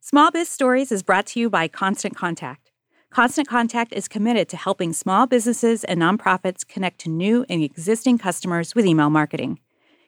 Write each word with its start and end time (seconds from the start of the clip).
Small 0.00 0.30
Biz 0.30 0.48
Stories 0.48 0.92
is 0.92 1.02
brought 1.02 1.26
to 1.26 1.40
you 1.40 1.50
by 1.50 1.66
Constant 1.68 2.16
Contact. 2.16 2.70
Constant 3.10 3.48
Contact 3.48 3.92
is 3.92 4.06
committed 4.06 4.48
to 4.48 4.56
helping 4.56 4.92
small 4.92 5.26
businesses 5.26 5.82
and 5.84 6.00
nonprofits 6.00 6.66
connect 6.66 7.00
to 7.00 7.10
new 7.10 7.44
and 7.50 7.62
existing 7.62 8.16
customers 8.16 8.74
with 8.74 8.86
email 8.86 9.10
marketing. 9.10 9.58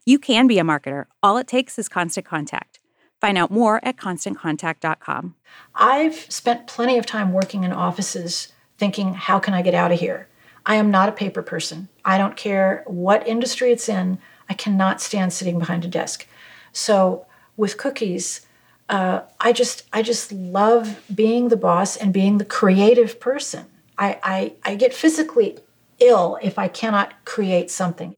You 0.06 0.18
can 0.18 0.46
be 0.46 0.58
a 0.58 0.62
marketer. 0.62 1.06
All 1.22 1.36
it 1.36 1.48
takes 1.48 1.78
is 1.78 1.88
Constant 1.88 2.24
Contact. 2.24 2.78
Find 3.20 3.36
out 3.36 3.50
more 3.50 3.84
at 3.84 3.96
constantcontact.com. 3.96 5.34
I've 5.74 6.14
spent 6.14 6.68
plenty 6.68 6.96
of 6.96 7.04
time 7.04 7.32
working 7.32 7.64
in 7.64 7.72
offices 7.72 8.52
thinking, 8.78 9.14
how 9.14 9.38
can 9.38 9.54
I 9.54 9.60
get 9.60 9.74
out 9.74 9.92
of 9.92 10.00
here? 10.00 10.28
I 10.64 10.76
am 10.76 10.90
not 10.90 11.08
a 11.08 11.12
paper 11.12 11.42
person. 11.42 11.88
I 12.04 12.16
don't 12.16 12.36
care 12.36 12.84
what 12.86 13.26
industry 13.26 13.72
it's 13.72 13.88
in. 13.88 14.18
I 14.48 14.54
cannot 14.54 15.00
stand 15.00 15.32
sitting 15.32 15.58
behind 15.58 15.84
a 15.84 15.88
desk. 15.88 16.26
So 16.72 17.26
with 17.56 17.76
cookies, 17.76 18.46
uh, 18.90 19.22
I 19.38 19.52
just 19.52 19.84
I 19.92 20.02
just 20.02 20.32
love 20.32 21.00
being 21.14 21.48
the 21.48 21.56
boss 21.56 21.96
and 21.96 22.12
being 22.12 22.38
the 22.38 22.44
creative 22.44 23.20
person. 23.20 23.66
I, 23.96 24.18
I 24.22 24.52
I 24.64 24.74
get 24.74 24.92
physically 24.92 25.58
ill 26.00 26.38
if 26.42 26.58
I 26.58 26.66
cannot 26.68 27.24
create 27.24 27.70
something. 27.70 28.14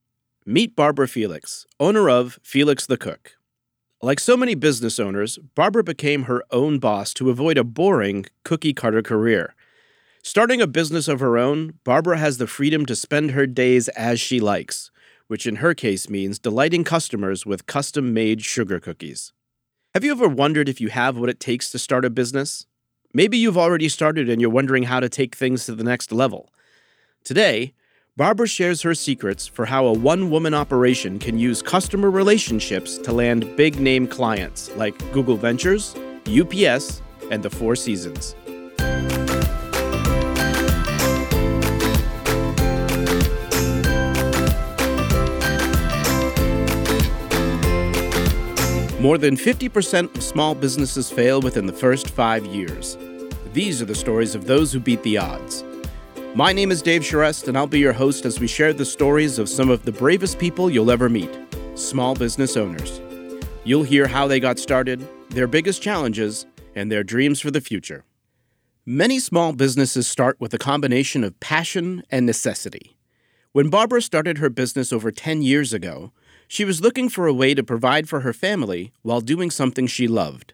Meet 0.46 0.74
Barbara 0.74 1.06
Felix, 1.06 1.66
owner 1.78 2.08
of 2.08 2.38
Felix 2.42 2.86
the 2.86 2.96
Cook. 2.96 3.36
Like 4.00 4.18
so 4.18 4.36
many 4.36 4.54
business 4.54 4.98
owners, 4.98 5.38
Barbara 5.54 5.84
became 5.84 6.24
her 6.24 6.42
own 6.50 6.78
boss 6.78 7.12
to 7.14 7.30
avoid 7.30 7.58
a 7.58 7.64
boring 7.64 8.24
cookie 8.42 8.72
cutter 8.72 9.02
career. 9.02 9.54
Starting 10.24 10.60
a 10.60 10.66
business 10.66 11.06
of 11.06 11.20
her 11.20 11.36
own, 11.36 11.74
Barbara 11.84 12.16
has 12.16 12.38
the 12.38 12.46
freedom 12.46 12.86
to 12.86 12.96
spend 12.96 13.32
her 13.32 13.46
days 13.46 13.88
as 13.90 14.20
she 14.20 14.40
likes, 14.40 14.90
which 15.26 15.46
in 15.46 15.56
her 15.56 15.74
case 15.74 16.08
means 16.08 16.38
delighting 16.38 16.82
customers 16.82 17.44
with 17.44 17.66
custom 17.66 18.14
made 18.14 18.42
sugar 18.42 18.80
cookies. 18.80 19.32
Have 19.94 20.04
you 20.04 20.12
ever 20.12 20.26
wondered 20.26 20.70
if 20.70 20.80
you 20.80 20.88
have 20.88 21.18
what 21.18 21.28
it 21.28 21.38
takes 21.38 21.70
to 21.70 21.78
start 21.78 22.06
a 22.06 22.08
business? 22.08 22.64
Maybe 23.12 23.36
you've 23.36 23.58
already 23.58 23.90
started 23.90 24.30
and 24.30 24.40
you're 24.40 24.48
wondering 24.48 24.84
how 24.84 25.00
to 25.00 25.08
take 25.10 25.36
things 25.36 25.66
to 25.66 25.74
the 25.74 25.84
next 25.84 26.10
level. 26.10 26.48
Today, 27.24 27.74
Barbara 28.16 28.48
shares 28.48 28.80
her 28.80 28.94
secrets 28.94 29.46
for 29.46 29.66
how 29.66 29.84
a 29.84 29.92
one 29.92 30.30
woman 30.30 30.54
operation 30.54 31.18
can 31.18 31.38
use 31.38 31.60
customer 31.60 32.10
relationships 32.10 32.96
to 32.96 33.12
land 33.12 33.54
big 33.54 33.80
name 33.80 34.06
clients 34.06 34.74
like 34.76 34.96
Google 35.12 35.36
Ventures, 35.36 35.94
UPS, 36.26 37.02
and 37.30 37.42
the 37.42 37.50
Four 37.50 37.76
Seasons. 37.76 38.34
More 49.02 49.18
than 49.18 49.36
50% 49.36 50.14
of 50.14 50.22
small 50.22 50.54
businesses 50.54 51.10
fail 51.10 51.40
within 51.40 51.66
the 51.66 51.72
first 51.72 52.08
five 52.08 52.46
years. 52.46 52.96
These 53.52 53.82
are 53.82 53.84
the 53.84 53.96
stories 53.96 54.36
of 54.36 54.46
those 54.46 54.72
who 54.72 54.78
beat 54.78 55.02
the 55.02 55.18
odds. 55.18 55.64
My 56.36 56.52
name 56.52 56.70
is 56.70 56.82
Dave 56.82 57.02
Charest, 57.02 57.48
and 57.48 57.58
I'll 57.58 57.66
be 57.66 57.80
your 57.80 57.92
host 57.92 58.24
as 58.24 58.38
we 58.38 58.46
share 58.46 58.72
the 58.72 58.84
stories 58.84 59.40
of 59.40 59.48
some 59.48 59.70
of 59.70 59.84
the 59.84 59.90
bravest 59.90 60.38
people 60.38 60.70
you'll 60.70 60.92
ever 60.92 61.08
meet 61.08 61.36
small 61.74 62.14
business 62.14 62.56
owners. 62.56 63.00
You'll 63.64 63.82
hear 63.82 64.06
how 64.06 64.28
they 64.28 64.38
got 64.38 64.60
started, 64.60 65.04
their 65.30 65.48
biggest 65.48 65.82
challenges, 65.82 66.46
and 66.76 66.92
their 66.92 67.02
dreams 67.02 67.40
for 67.40 67.50
the 67.50 67.60
future. 67.60 68.04
Many 68.86 69.18
small 69.18 69.52
businesses 69.52 70.06
start 70.06 70.40
with 70.40 70.54
a 70.54 70.58
combination 70.58 71.24
of 71.24 71.40
passion 71.40 72.04
and 72.08 72.24
necessity. 72.24 72.96
When 73.50 73.68
Barbara 73.68 74.00
started 74.00 74.38
her 74.38 74.48
business 74.48 74.92
over 74.92 75.10
10 75.10 75.42
years 75.42 75.72
ago, 75.72 76.12
she 76.52 76.66
was 76.66 76.82
looking 76.82 77.08
for 77.08 77.26
a 77.26 77.32
way 77.32 77.54
to 77.54 77.62
provide 77.62 78.10
for 78.10 78.20
her 78.20 78.34
family 78.34 78.92
while 79.00 79.22
doing 79.22 79.50
something 79.50 79.86
she 79.86 80.06
loved. 80.06 80.52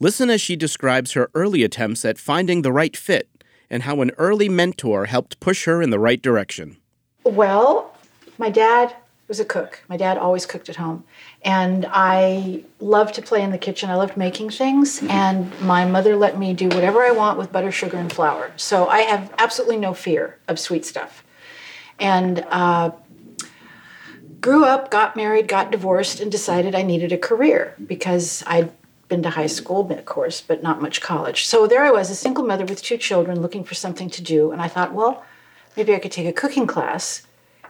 Listen 0.00 0.28
as 0.28 0.40
she 0.40 0.56
describes 0.56 1.12
her 1.12 1.30
early 1.34 1.62
attempts 1.62 2.04
at 2.04 2.18
finding 2.18 2.62
the 2.62 2.72
right 2.72 2.96
fit 2.96 3.28
and 3.70 3.84
how 3.84 4.00
an 4.00 4.10
early 4.18 4.48
mentor 4.48 5.04
helped 5.04 5.38
push 5.38 5.66
her 5.66 5.80
in 5.80 5.90
the 5.90 6.00
right 6.00 6.20
direction. 6.20 6.78
Well, 7.22 7.96
my 8.38 8.50
dad 8.50 8.96
was 9.28 9.38
a 9.38 9.44
cook. 9.44 9.84
My 9.88 9.96
dad 9.96 10.18
always 10.18 10.46
cooked 10.46 10.68
at 10.68 10.74
home. 10.74 11.04
And 11.42 11.86
I 11.90 12.64
loved 12.80 13.14
to 13.14 13.22
play 13.22 13.40
in 13.40 13.52
the 13.52 13.58
kitchen. 13.58 13.90
I 13.90 13.94
loved 13.94 14.16
making 14.16 14.50
things. 14.50 15.00
And 15.04 15.48
my 15.60 15.84
mother 15.84 16.16
let 16.16 16.40
me 16.40 16.54
do 16.54 16.66
whatever 16.70 17.04
I 17.04 17.12
want 17.12 17.38
with 17.38 17.52
butter, 17.52 17.70
sugar, 17.70 17.98
and 17.98 18.12
flour. 18.12 18.50
So 18.56 18.88
I 18.88 19.02
have 19.02 19.32
absolutely 19.38 19.76
no 19.76 19.94
fear 19.94 20.38
of 20.48 20.58
sweet 20.58 20.84
stuff. 20.84 21.24
And 22.00 22.44
uh, 22.48 22.90
grew 24.44 24.66
up, 24.66 24.90
got 24.90 25.16
married, 25.16 25.48
got 25.48 25.70
divorced, 25.70 26.20
and 26.20 26.30
decided 26.30 26.74
I 26.74 26.82
needed 26.82 27.12
a 27.12 27.16
career 27.16 27.74
because 27.86 28.44
I'd 28.46 28.70
been 29.08 29.22
to 29.22 29.30
high 29.30 29.46
school, 29.46 29.90
of 29.90 30.04
course, 30.04 30.42
but 30.42 30.62
not 30.62 30.82
much 30.82 31.00
college. 31.00 31.46
So 31.46 31.66
there 31.66 31.82
I 31.82 31.90
was, 31.90 32.10
a 32.10 32.14
single 32.14 32.44
mother 32.44 32.66
with 32.66 32.82
two 32.82 32.98
children 32.98 33.40
looking 33.40 33.64
for 33.64 33.74
something 33.74 34.10
to 34.10 34.22
do. 34.22 34.52
And 34.52 34.60
I 34.60 34.68
thought, 34.68 34.92
well, 34.92 35.24
maybe 35.78 35.94
I 35.94 35.98
could 35.98 36.12
take 36.12 36.26
a 36.26 36.32
cooking 36.32 36.66
class. 36.66 37.22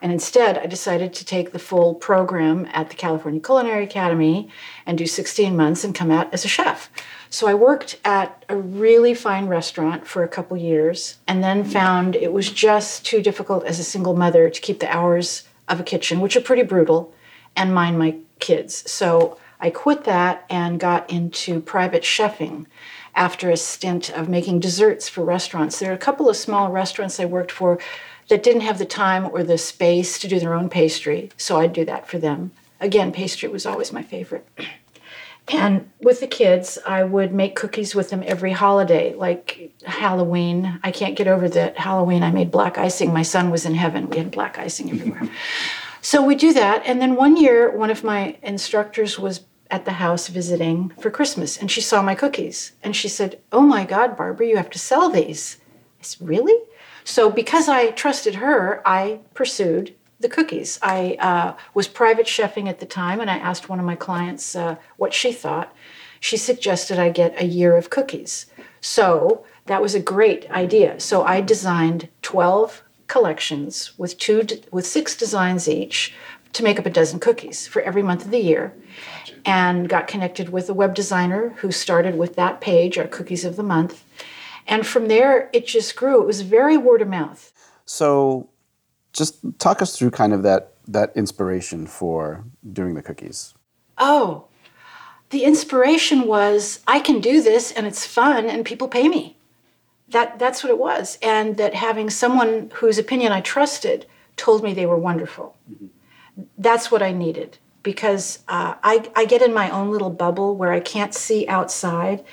And 0.03 0.11
instead, 0.11 0.59
I 0.59 0.67
decided 0.67 1.15
to 1.15 1.25
take 1.25 1.53
the 1.53 1.61
full 1.61 1.95
program 1.95 2.67
at 2.73 2.91
the 2.91 2.97
California 2.97 3.41
Culinary 3.41 3.85
Academy 3.85 4.49
and 4.85 4.99
do 4.99 5.07
16 5.07 5.57
months 5.57 5.85
and 5.85 5.95
come 5.95 6.11
out 6.11 6.35
as 6.35 6.45
a 6.45 6.49
chef. 6.49 6.91
So 7.31 7.47
I 7.47 7.55
worked 7.55 8.01
at 8.05 8.45
a 8.49 8.57
really 8.57 9.15
fine 9.15 9.47
restaurant 9.47 10.09
for 10.09 10.25
a 10.25 10.29
couple 10.29 10.57
years 10.57 11.19
and 11.29 11.41
then 11.41 11.63
found 11.63 12.17
it 12.17 12.33
was 12.33 12.51
just 12.51 13.07
too 13.07 13.23
difficult 13.23 13.65
as 13.65 13.79
a 13.79 13.85
single 13.85 14.17
mother 14.17 14.51
to 14.51 14.61
keep 14.61 14.81
the 14.81 14.93
hours 14.93 15.45
of 15.69 15.81
a 15.81 15.85
kitchen, 15.85 16.21
which 16.21 16.37
are 16.37 16.41
pretty 16.41 16.63
brutal, 16.63 17.13
and 17.57 17.75
mind 17.75 17.99
my 17.99 18.17
kids. 18.39 18.91
So 18.91 19.39
I 19.61 19.71
quit 19.71 20.05
that 20.05 20.45
and 20.51 20.81
got 20.81 21.09
into 21.11 21.61
private 21.61 22.03
chefing 22.03 22.67
after 23.15 23.51
a 23.51 23.57
stint 23.57 24.11
of 24.11 24.29
making 24.29 24.61
desserts 24.61 25.09
for 25.09 25.25
restaurants. 25.25 25.79
There 25.79 25.91
are 25.91 25.95
a 25.95 25.99
couple 25.99 26.29
of 26.29 26.37
small 26.37 26.71
restaurants 26.71 27.21
I 27.21 27.25
worked 27.25 27.53
for 27.53 27.79
that 28.29 28.43
didn't 28.43 28.63
have 28.63 28.79
the 28.79 28.85
time 28.85 29.27
or 29.27 29.43
the 29.43 29.59
space 29.59 30.19
to 30.19 30.29
do 30.29 30.41
their 30.41 30.55
own 30.55 30.69
pastry, 30.69 31.31
so 31.37 31.59
I'd 31.59 31.73
do 31.73 31.85
that 31.85 32.09
for 32.09 32.19
them. 32.19 32.53
Again, 32.81 33.13
pastry 33.13 33.49
was 33.49 33.67
always 33.67 33.93
my 33.93 34.03
favorite. 34.03 34.47
And 35.49 35.91
with 36.01 36.21
the 36.21 36.27
kids, 36.27 36.79
I 36.87 37.05
would 37.05 37.33
make 37.33 37.55
cookies 37.55 37.95
with 37.95 38.11
them 38.11 38.23
every 38.27 38.53
holiday, 38.53 39.15
like 39.15 39.73
Halloween. 39.85 40.81
I 40.83 40.91
can't 40.91 41.17
get 41.17 41.29
over 41.29 41.49
that 41.51 41.77
Halloween 41.77 42.23
I 42.23 42.31
made 42.31 42.51
black 42.51 42.79
icing. 42.79 43.13
My 43.13 43.23
son 43.23 43.51
was 43.51 43.67
in 43.67 43.75
heaven. 43.75 44.09
We 44.09 44.17
had 44.17 44.31
black 44.31 44.59
icing 44.59 44.91
everywhere. 44.91 45.29
so 46.01 46.25
we 46.25 46.35
do 46.35 46.55
that. 46.55 46.83
And 46.87 47.01
then 47.01 47.15
one 47.15 47.37
year, 47.37 47.77
one 47.77 47.91
of 47.91 48.03
my 48.03 48.39
instructors 48.43 49.19
was 49.19 49.43
at 49.71 49.85
the 49.85 49.93
house 49.93 50.29
visiting 50.29 50.91
for 51.01 51.11
Christmas, 51.11 51.59
and 51.59 51.71
she 51.71 51.81
saw 51.81 52.01
my 52.01 52.15
cookies. 52.15 52.73
And 52.83 52.97
she 52.97 53.09
said, 53.09 53.41
Oh 53.53 53.63
my 53.63 53.85
God, 53.85 54.17
Barbara, 54.17 54.47
you 54.47 54.57
have 54.57 54.71
to 54.71 54.79
sell 54.79 55.11
these. 55.11 55.59
I 56.01 56.05
said, 56.05 56.27
Really? 56.27 56.57
So 57.05 57.31
because 57.31 57.69
I 57.69 57.91
trusted 57.91 58.37
her, 58.37 58.81
I 58.87 59.21
pursued 59.35 59.95
the 60.25 60.29
cookies. 60.29 60.81
I 60.83 61.17
uh, 61.21 61.55
was 61.75 61.87
private 61.87 62.27
chefing 62.27 62.67
at 62.67 62.81
the 62.81 62.87
time, 62.87 63.21
and 63.21 63.31
I 63.31 63.37
asked 63.37 63.69
one 63.69 63.79
of 63.79 63.85
my 63.85 63.95
clients 63.95 64.57
uh, 64.57 64.77
what 64.97 65.15
she 65.15 65.33
thought. 65.33 65.73
She 66.19 66.37
suggested 66.39 66.99
I 66.99 67.11
get 67.11 67.41
a 67.41 67.45
year 67.45 67.77
of 67.77 67.91
cookies. 67.91 68.47
So 68.81 69.45
that 69.67 69.83
was 69.83 69.95
a 69.95 70.01
great 70.01 70.51
idea. 70.51 70.99
So 70.99 71.23
I 71.25 71.43
designed 71.43 72.09
12 72.23 72.83
collections 73.07 73.97
with 73.99 74.17
two 74.19 74.47
with 74.73 74.87
six 74.87 75.15
designs 75.15 75.69
each 75.69 76.15
to 76.55 76.63
make 76.63 76.79
up 76.79 76.87
a 76.87 76.91
dozen 76.91 77.21
cookies 77.21 77.67
for 77.67 77.83
every 77.83 78.03
month 78.03 78.25
of 78.25 78.31
the 78.31 78.39
year 78.39 78.75
and 79.45 79.91
got 79.91 80.09
connected 80.09 80.49
with 80.49 80.71
a 80.71 80.75
web 80.75 80.95
designer 80.95 81.51
who 81.59 81.71
started 81.71 82.17
with 82.17 82.35
that 82.37 82.63
page 82.63 82.97
our 82.97 83.07
cookies 83.07 83.45
of 83.45 83.57
the 83.57 83.63
month 83.63 84.05
and 84.67 84.87
from 84.87 85.09
there 85.09 85.51
it 85.53 85.67
just 85.67 85.95
grew 85.97 86.23
it 86.23 86.27
was 86.27 86.41
very 86.41 86.79
word 86.79 87.03
of 87.03 87.09
mouth 87.09 87.53
so 87.85 88.49
just 89.15 89.39
talk 89.59 89.81
us 89.81 89.97
through 89.97 90.11
kind 90.11 90.35
of 90.35 90.43
that 90.43 90.73
that 90.87 91.13
inspiration 91.17 91.87
for 91.87 92.45
doing 92.73 92.95
the 92.95 93.03
cookies. 93.03 93.55
Oh, 93.97 94.49
the 95.31 95.45
inspiration 95.45 96.27
was 96.27 96.81
I 96.87 97.01
can 97.01 97.21
do 97.21 97.41
this 97.41 97.73
and 97.73 97.87
it's 97.87 98.05
fun 98.05 98.51
and 98.51 98.67
people 98.67 98.89
pay 98.89 99.09
me. 99.09 99.39
That 100.09 100.39
that's 100.39 100.63
what 100.63 100.71
it 100.71 100.79
was, 100.79 101.19
and 101.23 101.57
that 101.57 101.75
having 101.75 102.11
someone 102.11 102.71
whose 102.75 102.99
opinion 102.99 103.33
I 103.33 103.41
trusted 103.41 104.05
told 104.37 104.63
me 104.63 104.75
they 104.75 104.87
were 104.87 104.99
wonderful. 104.99 105.57
Mm-hmm. 105.73 105.87
That's 106.59 106.91
what 106.91 107.03
I 107.03 107.13
needed 107.13 107.59
because 107.85 108.41
uh, 108.49 108.75
I, 108.83 109.09
I 109.15 109.25
get 109.25 109.43
in 109.43 109.55
my 109.55 109.71
own 109.71 109.91
little 109.91 110.11
bubble 110.11 110.57
where 110.57 110.73
I 110.73 110.81
can't 110.81 111.15
see 111.15 111.47
outside. 111.47 112.25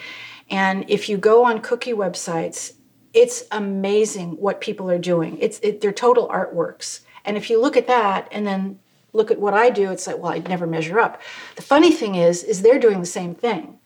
And 0.50 0.86
if 0.90 1.08
you 1.08 1.18
go 1.18 1.46
on 1.46 1.62
cookie 1.62 1.94
websites, 1.94 2.74
it's 3.14 3.44
amazing 3.52 4.32
what 4.38 4.62
people 4.62 4.90
are 4.90 5.00
doing. 5.00 5.38
It's 5.40 5.60
it, 5.60 5.82
they're 5.82 5.92
total 5.92 6.28
artworks. 6.28 7.02
And 7.26 7.38
if 7.38 7.50
you 7.50 7.62
look 7.62 7.78
at 7.78 7.88
that 7.88 8.28
and 8.32 8.48
then 8.48 8.80
look 9.14 9.32
at 9.32 9.40
what 9.40 9.54
I 9.54 9.70
do, 9.70 9.92
it's 9.92 10.08
like, 10.08 10.18
well, 10.18 10.32
I'd 10.32 10.48
never 10.48 10.66
measure 10.66 11.00
up. 11.00 11.22
The 11.56 11.62
funny 11.62 11.92
thing 11.92 12.16
is, 12.16 12.44
is 12.44 12.62
they're 12.62 12.80
doing 12.80 13.00
the 13.00 13.06
same 13.06 13.36
thing. 13.36 13.78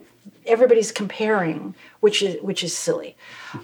Everybody's 0.46 0.92
comparing, 0.92 1.74
which 2.00 2.22
is 2.22 2.42
which 2.42 2.64
is 2.64 2.76
silly. 2.76 3.18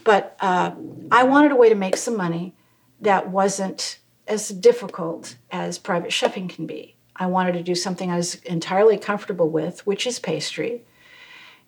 But 0.03 0.35
uh, 0.41 0.71
I 1.11 1.23
wanted 1.23 1.51
a 1.51 1.55
way 1.55 1.69
to 1.69 1.75
make 1.75 1.95
some 1.97 2.17
money 2.17 2.55
that 2.99 3.29
wasn't 3.29 3.99
as 4.27 4.49
difficult 4.49 5.35
as 5.51 5.77
private 5.77 6.11
chefing 6.11 6.49
can 6.49 6.65
be. 6.65 6.95
I 7.15 7.27
wanted 7.27 7.53
to 7.53 7.63
do 7.63 7.75
something 7.75 8.09
I 8.09 8.17
was 8.17 8.35
entirely 8.35 8.97
comfortable 8.97 9.49
with, 9.49 9.85
which 9.85 10.07
is 10.07 10.17
pastry. 10.17 10.83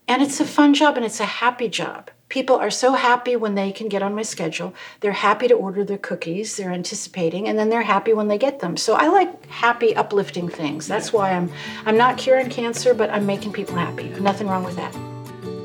And 0.08 0.22
it's 0.22 0.40
a 0.40 0.46
fun 0.46 0.74
job 0.74 0.98
and 0.98 1.06
it's 1.06 1.20
a 1.20 1.26
happy 1.26 1.70
job. 1.70 2.12
People 2.30 2.56
are 2.56 2.72
so 2.72 2.94
happy 2.94 3.36
when 3.36 3.56
they 3.56 3.72
can 3.72 3.88
get 3.88 4.02
on 4.02 4.16
my 4.16 4.24
schedule. 4.24 4.74
They're 5.02 5.12
happy 5.12 5.48
to 5.48 5.54
order 5.54 5.86
their 5.86 6.00
cookies, 6.00 6.58
they're 6.58 6.72
anticipating, 6.72 7.48
and 7.48 7.60
then 7.60 7.70
they're 7.70 7.84
happy 7.84 8.12
when 8.12 8.28
they 8.28 8.40
get 8.40 8.60
them. 8.60 8.76
So 8.76 8.96
I 8.96 9.08
like 9.08 9.46
happy, 9.46 9.96
uplifting 9.96 10.50
things. 10.50 10.88
That's 10.88 11.14
why 11.14 11.32
I'm 11.34 11.52
I'm 11.86 11.96
not 11.96 12.18
curing 12.18 12.50
cancer, 12.50 12.94
but 12.94 13.12
I'm 13.12 13.26
making 13.26 13.54
people 13.54 13.76
happy. 13.76 14.10
Nothing 14.20 14.48
wrong 14.48 14.64
with 14.64 14.76
that. 14.78 14.96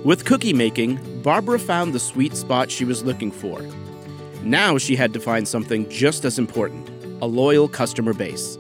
With 0.05 0.25
cookie 0.26 0.52
making, 0.52 1.23
Barbara 1.23 1.58
found 1.58 1.94
the 1.94 2.00
sweet 2.00 2.37
spot 2.37 2.70
she 2.70 2.84
was 2.84 3.02
looking 3.02 3.32
for. 3.32 3.62
Now 4.43 4.79
she 4.79 4.94
had 4.94 5.12
to 5.14 5.20
find 5.20 5.49
something 5.49 5.88
just 5.88 6.25
as 6.25 6.38
important 6.38 6.88
a 7.20 7.26
loyal 7.26 7.67
customer 7.67 8.14
base. 8.14 8.58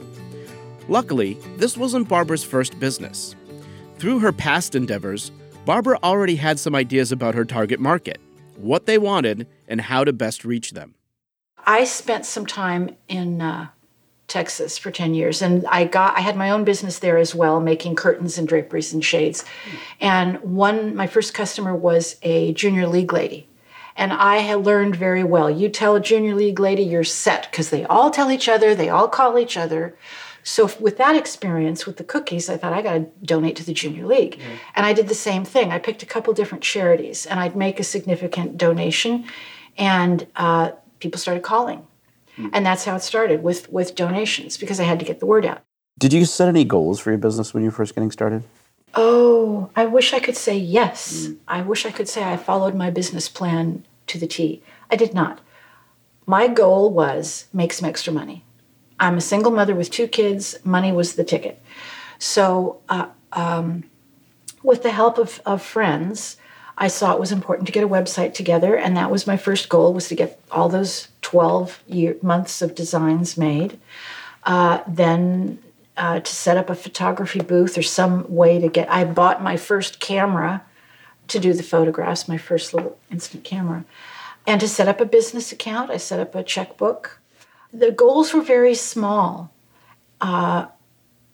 Luckily, 0.88 1.34
this 1.58 1.76
wasn't 1.76 2.08
Barbara's 2.08 2.42
first 2.42 2.80
business. 2.80 3.36
Through 3.98 4.18
her 4.20 4.32
past 4.32 4.74
endeavors, 4.74 5.30
Barbara 5.68 5.98
already 6.02 6.36
had 6.36 6.58
some 6.58 6.74
ideas 6.74 7.12
about 7.12 7.34
her 7.34 7.44
target 7.44 7.78
market, 7.78 8.18
what 8.56 8.86
they 8.86 8.96
wanted, 8.96 9.46
and 9.68 9.82
how 9.82 10.02
to 10.02 10.14
best 10.14 10.42
reach 10.42 10.70
them. 10.70 10.94
I 11.58 11.84
spent 11.84 12.24
some 12.24 12.46
time 12.46 12.96
in 13.06 13.42
uh, 13.42 13.68
Texas 14.28 14.78
for 14.78 14.90
10 14.90 15.12
years 15.12 15.42
and 15.42 15.66
I 15.66 15.84
got 15.84 16.16
I 16.16 16.20
had 16.20 16.38
my 16.38 16.48
own 16.48 16.64
business 16.64 17.00
there 17.00 17.18
as 17.18 17.34
well 17.34 17.60
making 17.60 17.96
curtains 17.96 18.38
and 18.38 18.48
draperies 18.48 18.94
and 18.94 19.04
shades. 19.04 19.44
And 20.00 20.40
one 20.40 20.96
my 20.96 21.06
first 21.06 21.34
customer 21.34 21.74
was 21.76 22.16
a 22.22 22.54
junior 22.54 22.86
league 22.86 23.12
lady. 23.12 23.46
And 23.94 24.14
I 24.14 24.38
had 24.38 24.64
learned 24.64 24.96
very 24.96 25.22
well. 25.22 25.50
You 25.50 25.68
tell 25.68 25.96
a 25.96 26.00
junior 26.00 26.34
league 26.34 26.58
lady 26.58 26.82
you're 26.82 27.04
set 27.04 27.46
because 27.50 27.68
they 27.68 27.84
all 27.84 28.10
tell 28.10 28.30
each 28.30 28.48
other, 28.48 28.74
they 28.74 28.88
all 28.88 29.08
call 29.08 29.38
each 29.38 29.58
other. 29.58 29.94
So 30.48 30.70
with 30.80 30.96
that 30.96 31.14
experience 31.14 31.84
with 31.84 31.98
the 31.98 32.04
cookies, 32.04 32.48
I 32.48 32.56
thought 32.56 32.72
I 32.72 32.80
got 32.80 32.94
to 32.94 33.00
donate 33.22 33.54
to 33.56 33.66
the 33.66 33.74
junior 33.74 34.06
league, 34.06 34.38
mm-hmm. 34.38 34.54
and 34.74 34.86
I 34.86 34.94
did 34.94 35.06
the 35.06 35.14
same 35.14 35.44
thing. 35.44 35.70
I 35.70 35.78
picked 35.78 36.02
a 36.02 36.06
couple 36.06 36.32
different 36.32 36.64
charities, 36.64 37.26
and 37.26 37.38
I'd 37.38 37.54
make 37.54 37.78
a 37.78 37.84
significant 37.84 38.56
donation, 38.56 39.26
and 39.76 40.26
uh, 40.36 40.70
people 41.00 41.18
started 41.18 41.42
calling, 41.42 41.80
mm-hmm. 42.38 42.48
and 42.54 42.64
that's 42.64 42.86
how 42.86 42.96
it 42.96 43.02
started 43.02 43.42
with 43.42 43.70
with 43.70 43.94
donations 43.94 44.56
because 44.56 44.80
I 44.80 44.84
had 44.84 44.98
to 45.00 45.04
get 45.04 45.20
the 45.20 45.26
word 45.26 45.44
out. 45.44 45.60
Did 45.98 46.14
you 46.14 46.24
set 46.24 46.48
any 46.48 46.64
goals 46.64 46.98
for 46.98 47.10
your 47.10 47.18
business 47.18 47.52
when 47.52 47.62
you 47.62 47.68
were 47.68 47.76
first 47.76 47.94
getting 47.94 48.10
started? 48.10 48.42
Oh, 48.94 49.68
I 49.76 49.84
wish 49.84 50.14
I 50.14 50.18
could 50.18 50.36
say 50.36 50.56
yes. 50.56 51.26
Mm. 51.26 51.36
I 51.46 51.60
wish 51.60 51.84
I 51.84 51.90
could 51.90 52.08
say 52.08 52.24
I 52.24 52.38
followed 52.38 52.74
my 52.74 52.88
business 52.88 53.28
plan 53.28 53.84
to 54.06 54.18
the 54.18 54.26
T. 54.26 54.62
I 54.90 54.96
did 54.96 55.12
not. 55.12 55.40
My 56.24 56.48
goal 56.48 56.90
was 56.90 57.48
make 57.52 57.74
some 57.74 57.86
extra 57.86 58.14
money. 58.14 58.44
I'm 59.00 59.16
a 59.16 59.20
single 59.22 59.52
mother 59.52 59.74
with 59.74 59.90
two 59.90 60.08
kids. 60.08 60.56
Money 60.64 60.92
was 60.92 61.14
the 61.14 61.24
ticket. 61.24 61.62
So, 62.18 62.80
uh, 62.88 63.08
um, 63.32 63.84
with 64.62 64.82
the 64.82 64.90
help 64.90 65.18
of, 65.18 65.40
of 65.46 65.62
friends, 65.62 66.36
I 66.76 66.88
saw 66.88 67.12
it 67.12 67.20
was 67.20 67.32
important 67.32 67.66
to 67.66 67.72
get 67.72 67.84
a 67.84 67.88
website 67.88 68.34
together, 68.34 68.76
and 68.76 68.96
that 68.96 69.10
was 69.10 69.26
my 69.26 69.36
first 69.36 69.68
goal: 69.68 69.92
was 69.92 70.08
to 70.08 70.14
get 70.14 70.40
all 70.50 70.68
those 70.68 71.08
12 71.22 71.82
year, 71.86 72.16
months 72.22 72.62
of 72.62 72.74
designs 72.74 73.36
made. 73.36 73.78
Uh, 74.44 74.80
then 74.86 75.58
uh, 75.96 76.20
to 76.20 76.34
set 76.34 76.56
up 76.56 76.70
a 76.70 76.74
photography 76.74 77.40
booth 77.40 77.76
or 77.76 77.82
some 77.82 78.24
way 78.32 78.60
to 78.60 78.68
get. 78.68 78.90
I 78.90 79.04
bought 79.04 79.42
my 79.42 79.56
first 79.56 79.98
camera 79.98 80.62
to 81.26 81.38
do 81.38 81.52
the 81.52 81.62
photographs, 81.62 82.28
my 82.28 82.38
first 82.38 82.72
little 82.72 82.98
instant 83.10 83.44
camera, 83.44 83.84
and 84.46 84.60
to 84.60 84.68
set 84.68 84.88
up 84.88 85.00
a 85.00 85.04
business 85.04 85.52
account. 85.52 85.90
I 85.90 85.96
set 85.96 86.20
up 86.20 86.34
a 86.34 86.42
checkbook 86.42 87.20
the 87.72 87.92
goals 87.92 88.32
were 88.32 88.42
very 88.42 88.74
small. 88.74 89.52
Uh, 90.20 90.66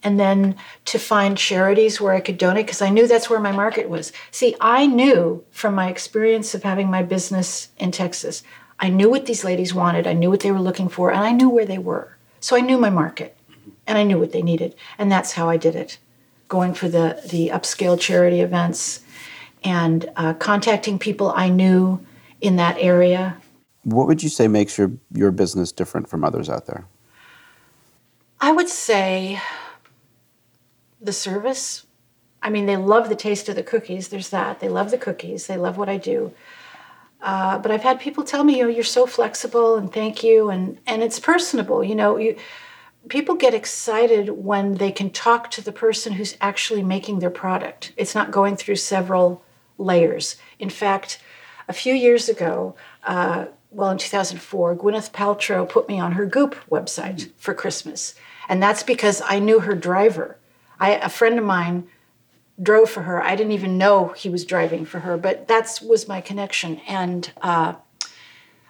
and 0.03 0.21
then 0.21 0.55
to 0.85 0.99
find 0.99 1.39
charities 1.39 2.01
where 2.01 2.13
I 2.13 2.21
could 2.21 2.37
donate 2.37 2.67
because 2.67 2.83
I 2.83 2.91
knew 2.91 3.09
that's 3.09 3.31
where 3.31 3.41
my 3.41 3.53
market 3.53 3.89
was. 3.89 4.13
See, 4.31 4.55
I 4.61 4.87
knew 4.87 5.43
from 5.51 5.75
my 5.75 5.89
experience 5.89 6.55
of 6.55 6.63
having 6.63 6.91
my 6.91 7.03
business 7.03 7.71
in 7.79 7.91
Texas, 7.91 8.43
I 8.79 8.91
knew 8.91 9.09
what 9.09 9.25
these 9.25 9.45
ladies 9.45 9.73
wanted, 9.73 10.07
I 10.07 10.13
knew 10.13 10.29
what 10.29 10.41
they 10.41 10.53
were 10.53 10.61
looking 10.61 10.91
for, 10.91 11.11
and 11.11 11.21
I 11.21 11.33
knew 11.33 11.49
where 11.49 11.65
they 11.65 11.79
were. 11.79 12.17
So 12.41 12.55
I 12.55 12.61
knew 12.61 12.77
my 12.77 12.91
market 12.91 13.35
and 13.87 13.97
I 13.97 14.03
knew 14.03 14.19
what 14.19 14.33
they 14.33 14.43
needed. 14.43 14.75
And 14.99 15.11
that's 15.11 15.33
how 15.33 15.49
I 15.49 15.57
did 15.57 15.75
it 15.75 15.99
going 16.49 16.75
for 16.75 16.89
the, 16.89 17.23
the 17.31 17.49
upscale 17.49 17.99
charity 17.99 18.41
events 18.41 19.01
and 19.63 20.11
uh, 20.17 20.35
contacting 20.35 20.99
people 20.99 21.33
I 21.35 21.49
knew 21.49 22.05
in 22.43 22.57
that 22.57 22.77
area 22.79 23.39
what 23.85 24.07
would 24.07 24.23
you 24.23 24.29
say 24.29 24.49
makes 24.49 24.77
your, 24.77 24.93
your 25.13 25.31
business 25.31 25.73
different 25.73 26.09
from 26.09 26.25
others 26.25 26.49
out 26.49 26.67
there? 26.67 26.87
I 28.41 28.53
would 28.53 28.69
say 28.69 29.41
the 31.01 31.13
service. 31.13 31.87
I 32.43 32.51
mean, 32.51 32.67
they 32.67 32.77
love 32.77 33.09
the 33.09 33.17
taste 33.17 33.49
of 33.49 33.57
the 33.57 33.63
cookies. 33.63 34.09
There's 34.09 34.31
that. 34.31 34.61
They 34.61 34.69
love 34.69 34.91
the 34.91 34.99
cookies. 34.99 35.47
They 35.47 35.57
love 35.57 35.77
what 35.77 35.89
I 35.89 35.97
do. 35.97 36.33
Uh, 37.23 37.59
but 37.59 37.71
I've 37.71 37.83
had 37.83 38.01
people 38.01 38.23
tell 38.23 38.45
me, 38.45 38.59
"You 38.59 38.65
know, 38.65 38.69
you're 38.69 38.85
so 38.85 39.07
flexible, 39.07 39.77
and 39.77 39.91
thank 39.91 40.23
you," 40.23 40.51
and 40.51 40.79
and 40.87 41.03
it's 41.03 41.19
personable. 41.19 41.83
You 41.83 41.95
know, 41.95 42.19
you 42.19 42.37
people 43.09 43.35
get 43.35 43.55
excited 43.55 44.31
when 44.31 44.75
they 44.75 44.93
can 44.93 45.11
talk 45.11 45.51
to 45.53 45.63
the 45.63 45.73
person 45.73 46.15
who's 46.15 46.37
actually 46.41 46.83
making 46.83 47.19
their 47.19 47.31
product. 47.31 47.93
It's 47.97 48.15
not 48.15 48.31
going 48.31 48.57
through 48.57 48.77
several 48.77 49.43
layers. 49.79 50.37
In 50.59 50.71
fact, 50.71 51.19
a 51.69 51.73
few 51.73 51.95
years 51.95 52.29
ago, 52.29 52.75
uh, 53.05 53.47
well, 53.75 53.91
in 53.91 53.99
2004, 53.99 54.77
Gwyneth 54.77 55.11
Paltrow 55.11 55.69
put 55.69 55.89
me 55.89 55.99
on 55.99 56.13
her 56.13 56.27
Goop 56.27 56.55
website 56.71 57.31
for 57.37 57.55
Christmas. 57.55 58.15
And 58.49 58.63
that's 58.63 58.83
because 58.83 59.21
I 59.25 59.39
knew 59.39 59.61
her 59.61 59.75
driver. 59.75 60.39
I, 60.79 60.93
a 60.93 61.09
friend 61.09 61.39
of 61.39 61.45
mine 61.45 61.89
drove 62.63 62.89
for 62.89 63.03
her. 63.03 63.23
I 63.23 63.35
didn't 63.35 63.53
even 63.53 63.77
know 63.77 64.09
he 64.09 64.29
was 64.29 64.45
driving 64.45 64.85
for 64.85 65.01
her, 65.01 65.17
but 65.17 65.49
that 65.49 65.81
was 65.85 66.07
my 66.07 66.21
connection. 66.21 66.81
And 66.87 67.31
uh, 67.43 67.75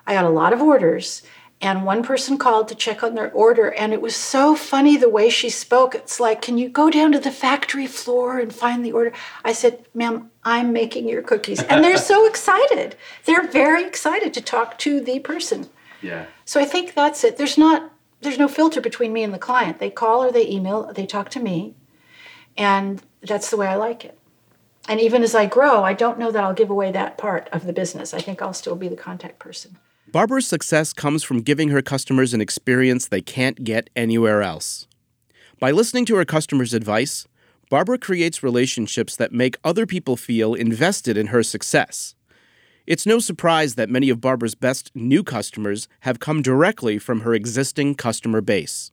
I 0.06 0.15
got 0.15 0.25
a 0.25 0.31
lot 0.31 0.53
of 0.53 0.62
orders 0.62 1.23
and 1.65 1.87
one 1.87 2.03
person 2.03 2.37
called 2.37 2.69
to 2.69 2.75
check 2.75 3.03
on 3.03 3.15
their 3.15 3.33
order 3.33 3.73
and 3.73 3.95
it 3.95 4.03
was 4.03 4.15
so 4.15 4.55
funny 4.55 4.99
the 4.99 5.09
way 5.09 5.31
she 5.31 5.49
spoke. 5.49 5.95
It's 5.95 6.21
like 6.21 6.43
can 6.43 6.59
you 6.59 6.69
go 6.69 6.91
down 6.91 7.11
to 7.13 7.19
the 7.19 7.31
factory 7.31 7.87
floor 7.87 8.39
and 8.39 8.55
find 8.55 8.85
the 8.85 8.93
order? 8.93 9.13
I 9.45 9.55
said 9.55 9.87
ma'am 9.95 10.31
i'm 10.45 10.75
making 10.75 11.09
your 11.09 11.23
cookies. 11.23 11.63
And 11.63 11.83
they're 11.83 11.97
so 11.97 12.27
excited. 12.33 12.97
They're 13.25 13.49
very 13.49 13.85
excited 13.85 14.35
to 14.35 14.43
talk 14.43 14.79
to 14.81 15.01
the 15.01 15.21
person. 15.21 15.71
Yeah. 16.03 16.27
So 16.45 16.61
i 16.61 16.67
think 16.67 16.93
that's 16.93 17.25
it. 17.25 17.39
There's 17.39 17.57
not 17.57 17.91
there's 18.21 18.39
no 18.39 18.49
filter 18.49 18.83
between 18.83 19.15
me 19.15 19.23
and 19.23 19.33
the 19.33 19.39
client. 19.39 19.79
They 19.79 19.91
call 19.91 20.23
or 20.23 20.31
they 20.31 20.47
email 20.47 20.93
they 20.93 21.07
talk 21.07 21.31
to 21.31 21.41
me 21.41 21.75
and 22.59 23.03
that's 23.23 23.51
the 23.51 23.57
way 23.57 23.69
i 23.69 23.75
like 23.75 24.05
it. 24.05 24.19
And 24.87 25.01
even 25.01 25.23
as 25.23 25.35
i 25.35 25.47
grow 25.47 25.83
i 25.83 25.95
don't 25.95 26.19
know 26.19 26.31
that 26.31 26.45
i'll 26.45 26.61
give 26.63 26.69
away 26.69 26.93
that 26.93 27.17
part 27.17 27.49
of 27.53 27.65
the 27.65 27.73
business. 27.73 28.13
I 28.13 28.21
think 28.21 28.43
i'll 28.43 28.53
still 28.53 28.77
be 28.77 28.89
the 28.89 29.05
contact 29.09 29.39
person 29.39 29.79
Barbara's 30.15 30.47
success 30.47 30.93
comes 30.93 31.25
from 31.25 31.41
giving 31.41 31.71
her 31.71 31.83
customers 31.83 32.33
an 32.33 32.41
experience 32.41 33.09
they 33.09 33.21
can't 33.21 33.65
get 33.65 33.91
anywhere 33.97 34.43
else. 34.43 34.87
By 35.59 35.73
listening 35.73 36.05
to 36.05 36.15
her 36.15 36.25
customers' 36.25 36.73
advice, 36.73 37.27
Barbara 37.69 37.99
creates 37.99 38.41
relationships 38.41 39.17
that 39.17 39.33
make 39.33 39.56
other 39.65 39.87
people 39.87 40.17
feel 40.17 40.55
invested 40.55 41.17
in 41.17 41.27
her 41.35 41.43
success. 41.43 42.15
It's 42.87 43.06
no 43.06 43.19
surprise 43.19 43.75
that 43.75 43.91
many 43.91 44.09
of 44.09 44.21
Barbara's 44.21 44.55
best 44.55 44.93
new 44.94 45.25
customers 45.25 45.89
have 46.03 46.21
come 46.21 46.43
directly 46.43 47.01
from 47.01 47.23
her 47.23 47.35
existing 47.35 47.97
customer 47.97 48.41
base. 48.41 48.93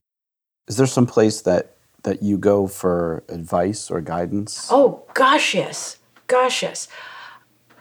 Is 0.67 0.77
there 0.77 0.87
some 0.87 1.05
place 1.05 1.41
that, 1.41 1.75
that 2.01 2.23
you 2.23 2.39
go 2.39 2.65
for 2.65 3.23
advice 3.29 3.91
or 3.91 4.01
guidance? 4.01 4.69
Oh, 4.71 5.03
gosh, 5.13 5.53
yes. 5.53 5.99
Gosh, 6.25 6.63
yes. 6.63 6.87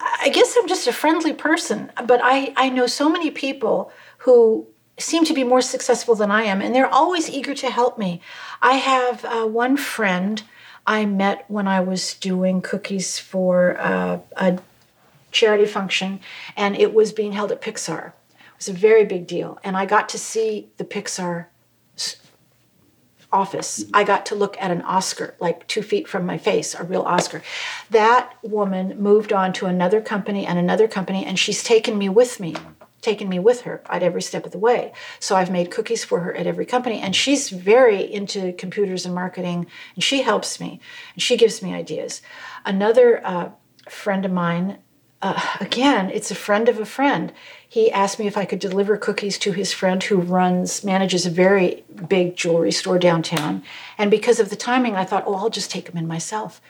I 0.00 0.30
guess 0.30 0.56
I'm 0.56 0.68
just 0.68 0.86
a 0.86 0.92
friendly 0.92 1.32
person, 1.32 1.92
but 2.06 2.20
I, 2.22 2.52
I 2.56 2.68
know 2.70 2.86
so 2.86 3.08
many 3.08 3.30
people 3.30 3.92
who 4.18 4.66
seem 4.98 5.24
to 5.24 5.34
be 5.34 5.44
more 5.44 5.62
successful 5.62 6.14
than 6.14 6.30
I 6.30 6.42
am, 6.42 6.60
and 6.60 6.74
they're 6.74 6.92
always 6.92 7.28
eager 7.28 7.54
to 7.54 7.70
help 7.70 7.98
me. 7.98 8.20
I 8.62 8.74
have 8.74 9.24
uh, 9.24 9.46
one 9.46 9.76
friend 9.76 10.42
I 10.86 11.06
met 11.06 11.44
when 11.48 11.68
I 11.68 11.80
was 11.80 12.14
doing 12.14 12.62
cookies 12.62 13.18
for 13.18 13.78
uh, 13.78 14.20
a 14.36 14.58
charity 15.30 15.66
function, 15.66 16.20
and 16.56 16.76
it 16.76 16.94
was 16.94 17.12
being 17.12 17.32
held 17.32 17.52
at 17.52 17.62
Pixar. 17.62 18.08
It 18.08 18.56
was 18.56 18.68
a 18.68 18.72
very 18.72 19.04
big 19.04 19.26
deal, 19.26 19.58
and 19.62 19.76
I 19.76 19.86
got 19.86 20.08
to 20.10 20.18
see 20.18 20.68
the 20.76 20.84
Pixar 20.84 21.46
office, 23.32 23.84
I 23.94 24.04
got 24.04 24.26
to 24.26 24.34
look 24.34 24.56
at 24.60 24.70
an 24.70 24.82
Oscar, 24.82 25.34
like 25.38 25.66
two 25.66 25.82
feet 25.82 26.08
from 26.08 26.26
my 26.26 26.38
face, 26.38 26.74
a 26.74 26.84
real 26.84 27.02
Oscar. 27.02 27.42
That 27.90 28.34
woman 28.42 29.00
moved 29.00 29.32
on 29.32 29.52
to 29.54 29.66
another 29.66 30.00
company 30.00 30.46
and 30.46 30.58
another 30.58 30.88
company, 30.88 31.24
and 31.24 31.38
she's 31.38 31.62
taken 31.62 31.96
me 31.96 32.08
with 32.08 32.40
me, 32.40 32.54
taken 33.00 33.28
me 33.28 33.38
with 33.38 33.62
her 33.62 33.82
at 33.88 34.02
every 34.02 34.22
step 34.22 34.44
of 34.46 34.52
the 34.52 34.58
way. 34.58 34.92
So 35.18 35.36
I've 35.36 35.50
made 35.50 35.70
cookies 35.70 36.04
for 36.04 36.20
her 36.20 36.34
at 36.36 36.46
every 36.46 36.66
company, 36.66 37.00
and 37.00 37.14
she's 37.14 37.50
very 37.50 38.02
into 38.02 38.52
computers 38.52 39.06
and 39.06 39.14
marketing, 39.14 39.66
and 39.94 40.02
she 40.02 40.22
helps 40.22 40.60
me, 40.60 40.80
and 41.14 41.22
she 41.22 41.36
gives 41.36 41.62
me 41.62 41.72
ideas. 41.72 42.22
Another 42.64 43.24
uh, 43.24 43.50
friend 43.88 44.24
of 44.24 44.32
mine 44.32 44.78
uh, 45.22 45.40
again, 45.60 46.10
it's 46.10 46.30
a 46.30 46.34
friend 46.34 46.68
of 46.68 46.78
a 46.78 46.86
friend. 46.86 47.32
He 47.70 47.88
asked 47.92 48.18
me 48.18 48.26
if 48.26 48.36
I 48.36 48.46
could 48.46 48.58
deliver 48.58 48.96
cookies 48.96 49.38
to 49.38 49.52
his 49.52 49.72
friend 49.72 50.02
who 50.02 50.16
runs, 50.16 50.82
manages 50.82 51.24
a 51.24 51.30
very 51.30 51.84
big 52.08 52.36
jewelry 52.36 52.72
store 52.72 52.98
downtown. 52.98 53.62
And 53.96 54.10
because 54.10 54.40
of 54.40 54.50
the 54.50 54.56
timing, 54.56 54.96
I 54.96 55.04
thought, 55.04 55.22
oh, 55.24 55.36
I'll 55.36 55.50
just 55.50 55.70
take 55.70 55.84
them 55.86 55.96
in 55.96 56.08
myself. 56.08 56.60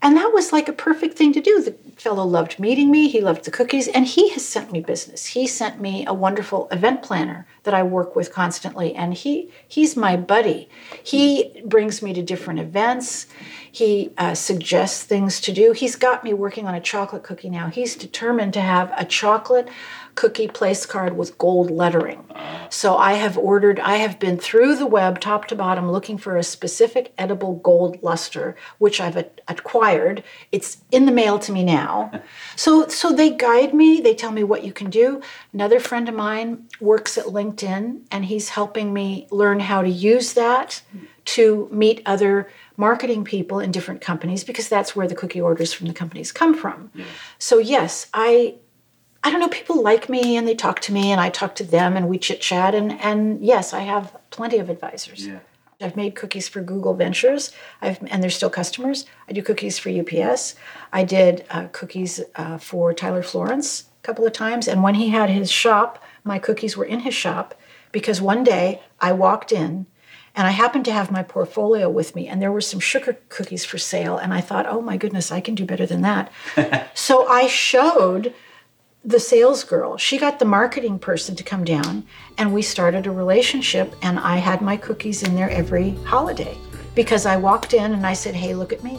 And 0.00 0.16
that 0.16 0.32
was 0.32 0.52
like 0.52 0.68
a 0.68 0.72
perfect 0.72 1.16
thing 1.16 1.32
to 1.32 1.40
do. 1.40 1.60
The 1.60 1.74
fellow 1.96 2.24
loved 2.24 2.60
meeting 2.60 2.90
me, 2.92 3.08
he 3.08 3.20
loved 3.20 3.44
the 3.44 3.50
cookies, 3.50 3.88
and 3.88 4.06
he 4.06 4.28
has 4.28 4.46
sent 4.46 4.70
me 4.70 4.80
business. 4.80 5.26
He 5.26 5.46
sent 5.48 5.80
me 5.80 6.06
a 6.06 6.14
wonderful 6.14 6.68
event 6.70 7.02
planner 7.02 7.48
that 7.64 7.74
I 7.74 7.82
work 7.82 8.14
with 8.14 8.32
constantly, 8.32 8.94
and 8.94 9.14
he 9.14 9.50
he's 9.66 9.96
my 9.96 10.16
buddy. 10.16 10.68
He 11.02 11.62
brings 11.64 12.00
me 12.02 12.12
to 12.12 12.22
different 12.22 12.60
events. 12.60 13.26
He 13.72 14.12
uh, 14.18 14.34
suggests 14.34 15.02
things 15.02 15.40
to 15.40 15.52
do. 15.52 15.72
He's 15.72 15.96
got 15.96 16.22
me 16.22 16.32
working 16.32 16.66
on 16.66 16.74
a 16.74 16.80
chocolate 16.80 17.24
cookie 17.24 17.50
now. 17.50 17.68
He's 17.68 17.96
determined 17.96 18.52
to 18.52 18.60
have 18.60 18.92
a 18.96 19.04
chocolate 19.04 19.68
cookie 20.14 20.48
place 20.48 20.86
card 20.86 21.16
with 21.16 21.38
gold 21.38 21.70
lettering. 21.70 22.24
So 22.70 22.96
I 22.96 23.14
have 23.14 23.38
ordered, 23.38 23.78
I 23.80 23.96
have 23.96 24.18
been 24.18 24.38
through 24.38 24.76
the 24.76 24.86
web 24.86 25.20
top 25.20 25.46
to 25.48 25.54
bottom 25.54 25.90
looking 25.90 26.18
for 26.18 26.36
a 26.36 26.42
specific 26.42 27.12
edible 27.18 27.56
gold 27.56 28.02
luster, 28.02 28.56
which 28.78 29.00
I've 29.00 29.16
acquired. 29.48 30.24
It's 30.52 30.78
in 30.90 31.06
the 31.06 31.12
mail 31.12 31.38
to 31.40 31.52
me 31.52 31.64
now. 31.64 32.10
So, 32.56 32.86
so 32.88 33.12
they 33.12 33.30
guide 33.30 33.74
me, 33.74 34.00
they 34.00 34.14
tell 34.14 34.30
me 34.30 34.44
what 34.44 34.64
you 34.64 34.72
can 34.72 34.88
do. 34.88 35.20
Another 35.52 35.80
friend 35.80 36.08
of 36.08 36.14
mine 36.14 36.68
works 36.80 37.18
at 37.18 37.26
LinkedIn 37.26 38.02
and 38.10 38.24
he's 38.24 38.50
helping 38.50 38.92
me 38.92 39.26
learn 39.30 39.60
how 39.60 39.82
to 39.82 39.88
use 39.88 40.34
that 40.34 40.82
to 41.24 41.68
meet 41.72 42.02
other 42.06 42.50
marketing 42.76 43.24
people 43.24 43.60
in 43.60 43.72
different 43.72 44.00
companies 44.00 44.44
because 44.44 44.68
that's 44.68 44.94
where 44.94 45.08
the 45.08 45.14
cookie 45.14 45.40
orders 45.40 45.72
from 45.72 45.88
the 45.88 45.94
companies 45.94 46.32
come 46.32 46.54
from. 46.54 46.90
Yeah. 46.94 47.04
So 47.38 47.58
yes, 47.58 48.08
I 48.12 48.56
I 49.24 49.30
don't 49.30 49.40
know, 49.40 49.48
people 49.48 49.82
like 49.82 50.10
me 50.10 50.36
and 50.36 50.46
they 50.46 50.54
talk 50.54 50.80
to 50.80 50.92
me 50.92 51.10
and 51.10 51.18
I 51.18 51.30
talk 51.30 51.54
to 51.56 51.64
them 51.64 51.96
and 51.96 52.08
we 52.08 52.18
chit 52.18 52.42
chat. 52.42 52.74
And, 52.74 52.92
and 53.00 53.42
yes, 53.42 53.72
I 53.72 53.80
have 53.80 54.14
plenty 54.28 54.58
of 54.58 54.68
advisors. 54.68 55.26
Yeah. 55.26 55.38
I've 55.80 55.96
made 55.96 56.14
cookies 56.14 56.46
for 56.46 56.60
Google 56.60 56.94
Ventures, 56.94 57.50
I've, 57.80 57.98
and 58.06 58.22
they're 58.22 58.30
still 58.30 58.50
customers. 58.50 59.06
I 59.28 59.32
do 59.32 59.42
cookies 59.42 59.78
for 59.78 59.88
UPS. 59.88 60.54
I 60.92 61.04
did 61.04 61.44
uh, 61.50 61.68
cookies 61.72 62.20
uh, 62.36 62.58
for 62.58 62.92
Tyler 62.92 63.22
Florence 63.22 63.84
a 64.02 64.06
couple 64.06 64.26
of 64.26 64.34
times. 64.34 64.68
And 64.68 64.82
when 64.82 64.94
he 64.94 65.08
had 65.08 65.30
his 65.30 65.50
shop, 65.50 66.02
my 66.22 66.38
cookies 66.38 66.76
were 66.76 66.84
in 66.84 67.00
his 67.00 67.14
shop 67.14 67.54
because 67.92 68.20
one 68.20 68.44
day 68.44 68.82
I 69.00 69.12
walked 69.12 69.52
in 69.52 69.86
and 70.34 70.46
I 70.46 70.50
happened 70.50 70.84
to 70.86 70.92
have 70.92 71.10
my 71.12 71.22
portfolio 71.22 71.88
with 71.88 72.16
me, 72.16 72.26
and 72.26 72.42
there 72.42 72.50
were 72.50 72.60
some 72.60 72.80
sugar 72.80 73.18
cookies 73.28 73.64
for 73.64 73.78
sale. 73.78 74.18
And 74.18 74.34
I 74.34 74.40
thought, 74.40 74.66
oh 74.66 74.80
my 74.80 74.96
goodness, 74.96 75.30
I 75.30 75.40
can 75.40 75.54
do 75.54 75.64
better 75.64 75.86
than 75.86 76.02
that. 76.02 76.32
so 76.94 77.28
I 77.28 77.46
showed 77.46 78.34
the 79.04 79.20
sales 79.20 79.64
girl. 79.64 79.98
She 79.98 80.16
got 80.16 80.38
the 80.38 80.46
marketing 80.46 80.98
person 80.98 81.36
to 81.36 81.44
come 81.44 81.64
down, 81.64 82.04
and 82.38 82.54
we 82.54 82.62
started 82.62 83.06
a 83.06 83.10
relationship. 83.10 83.94
And 84.02 84.18
I 84.18 84.36
had 84.36 84.62
my 84.62 84.76
cookies 84.76 85.22
in 85.22 85.34
there 85.34 85.50
every 85.50 85.90
holiday 86.04 86.56
because 86.94 87.26
I 87.26 87.36
walked 87.36 87.74
in 87.74 87.92
and 87.92 88.06
I 88.06 88.14
said, 88.14 88.34
Hey, 88.34 88.54
look 88.54 88.72
at 88.72 88.82
me. 88.82 88.98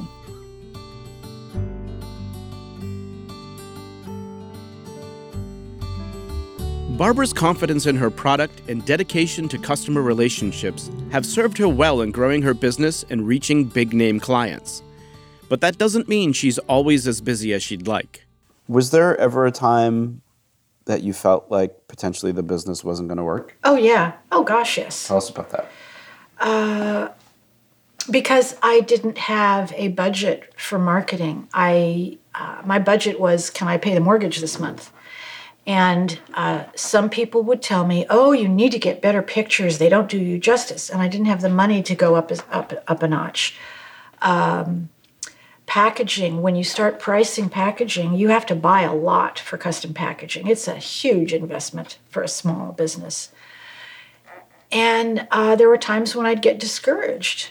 Barbara's 6.98 7.34
confidence 7.34 7.88
in 7.88 7.98
her 7.98 8.10
product 8.10 8.62
and 8.70 8.86
dedication 8.86 9.50
to 9.50 9.58
customer 9.58 10.02
relationships 10.02 10.90
have 11.12 11.26
served 11.26 11.58
her 11.58 11.68
well 11.68 12.00
in 12.02 12.12
growing 12.12 12.42
her 12.42 12.54
business 12.54 13.04
and 13.10 13.28
reaching 13.28 13.66
big 13.66 13.94
name 13.94 14.18
clients. 14.18 14.82
But 15.50 15.60
that 15.60 15.78
doesn't 15.78 16.08
mean 16.08 16.32
she's 16.32 16.58
always 16.60 17.06
as 17.06 17.20
busy 17.20 17.54
as 17.54 17.62
she'd 17.62 17.86
like. 17.86 18.25
Was 18.68 18.92
there 18.92 19.18
ever 19.18 19.46
a 19.46 19.52
time 19.52 20.22
that 20.86 21.02
you 21.04 21.14
felt 21.14 21.50
like 21.50 21.88
potentially 21.88 22.32
the 22.32 22.44
business 22.44 22.84
wasn't 22.84 23.10
going 23.10 23.18
to 23.18 23.24
work? 23.24 23.58
Oh, 23.64 23.76
yeah. 23.76 24.14
Oh, 24.32 24.44
gosh, 24.44 24.78
yes. 24.78 25.08
Tell 25.08 25.18
us 25.18 25.30
about 25.30 25.50
that. 25.52 25.72
Uh, 26.40 27.10
because 28.10 28.56
I 28.62 28.82
didn't 28.82 29.18
have 29.18 29.74
a 29.76 29.90
budget 29.90 30.54
for 30.58 30.78
marketing. 30.78 31.48
I 31.54 32.18
uh, 32.34 32.62
my 32.66 32.80
budget 32.80 33.20
was 33.20 33.50
can 33.50 33.68
I 33.68 33.78
pay 33.78 33.94
the 33.94 34.00
mortgage 34.00 34.40
this 34.40 34.60
month? 34.60 34.92
And 35.68 36.20
uh, 36.36 36.66
some 36.76 37.10
people 37.10 37.42
would 37.44 37.62
tell 37.62 37.88
me, 37.88 38.06
"Oh, 38.10 38.32
you 38.32 38.48
need 38.48 38.72
to 38.74 38.80
get 38.80 39.02
better 39.02 39.22
pictures. 39.24 39.78
They 39.80 39.90
don't 39.90 40.10
do 40.10 40.20
you 40.20 40.38
justice." 40.38 40.90
And 40.90 41.02
I 41.02 41.08
didn't 41.08 41.26
have 41.26 41.42
the 41.42 41.50
money 41.50 41.82
to 41.84 41.96
go 41.96 42.16
up 42.16 42.32
up 42.52 42.74
up 42.88 43.02
a 43.02 43.08
notch. 43.08 43.58
Um, 44.22 44.90
packaging, 45.76 46.42
when 46.42 46.56
you 46.56 46.64
start 46.64 47.02
pricing 47.02 47.50
packaging, 47.50 48.14
you 48.14 48.30
have 48.30 48.46
to 48.46 48.56
buy 48.56 48.84
a 48.84 48.96
lot 48.96 49.38
for 49.38 49.58
custom 49.58 49.94
packaging. 49.94 50.48
It's 50.48 50.70
a 50.70 50.78
huge 50.78 51.34
investment 51.34 51.98
for 52.08 52.24
a 52.24 52.30
small 52.30 52.72
business. 52.72 53.30
And 54.72 55.28
uh, 55.32 55.58
there 55.58 55.68
were 55.68 55.78
times 55.78 56.16
when 56.16 56.26
I'd 56.26 56.42
get 56.42 56.60
discouraged. 56.62 57.50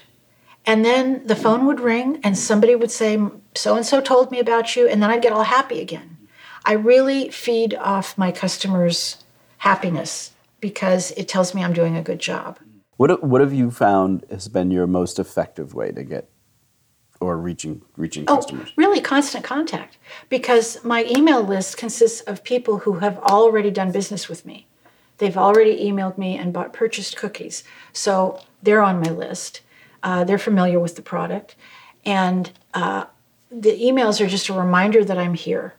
And 0.65 0.83
then 0.83 1.21
the 1.27 1.35
phone 1.35 1.67
would 1.67 1.79
ring 1.79 2.19
and 2.23 2.35
somebody 2.35 2.73
would 2.75 2.89
say, 2.89 3.15
So 3.53 3.75
and 3.75 3.85
so 3.85 4.01
told 4.01 4.31
me 4.31 4.39
about 4.39 4.75
you. 4.75 4.87
And 4.87 5.03
then 5.03 5.11
I'd 5.11 5.21
get 5.21 5.31
all 5.31 5.43
happy 5.43 5.79
again. 5.79 6.17
I 6.65 6.73
really 6.73 7.29
feed 7.29 7.75
off 7.75 8.17
my 8.17 8.31
customers' 8.31 9.23
happiness 9.59 10.31
because 10.59 11.11
it 11.11 11.27
tells 11.27 11.53
me 11.53 11.63
I'm 11.63 11.73
doing 11.73 11.95
a 11.95 12.01
good 12.01 12.21
job. 12.21 12.57
What, 12.97 13.23
what 13.23 13.41
have 13.41 13.53
you 13.53 13.69
found 13.69 14.25
has 14.31 14.47
been 14.47 14.71
your 14.71 14.87
most 14.87 15.19
effective 15.19 15.75
way 15.75 15.91
to 15.91 16.03
get 16.03 16.27
or 17.25 17.37
reaching 17.37 17.81
reaching 17.97 18.25
oh, 18.27 18.37
customers? 18.37 18.71
Really 18.75 19.01
constant 19.01 19.43
contact 19.43 19.97
because 20.29 20.83
my 20.83 21.05
email 21.05 21.41
list 21.41 21.77
consists 21.77 22.21
of 22.21 22.43
people 22.43 22.79
who 22.79 22.99
have 22.99 23.17
already 23.19 23.71
done 23.71 23.91
business 23.91 24.29
with 24.29 24.45
me. 24.45 24.67
They've 25.17 25.37
already 25.37 25.89
emailed 25.89 26.17
me 26.17 26.37
and 26.37 26.53
bought 26.53 26.73
purchased 26.73 27.15
cookies. 27.17 27.63
So 27.93 28.41
they're 28.61 28.83
on 28.83 28.99
my 28.99 29.09
list. 29.09 29.61
Uh, 30.03 30.23
they're 30.23 30.37
familiar 30.37 30.79
with 30.79 30.95
the 30.95 31.01
product. 31.01 31.55
And 32.05 32.51
uh, 32.73 33.05
the 33.49 33.71
emails 33.79 34.21
are 34.21 34.27
just 34.27 34.49
a 34.49 34.53
reminder 34.53 35.03
that 35.03 35.17
I'm 35.17 35.33
here, 35.33 35.73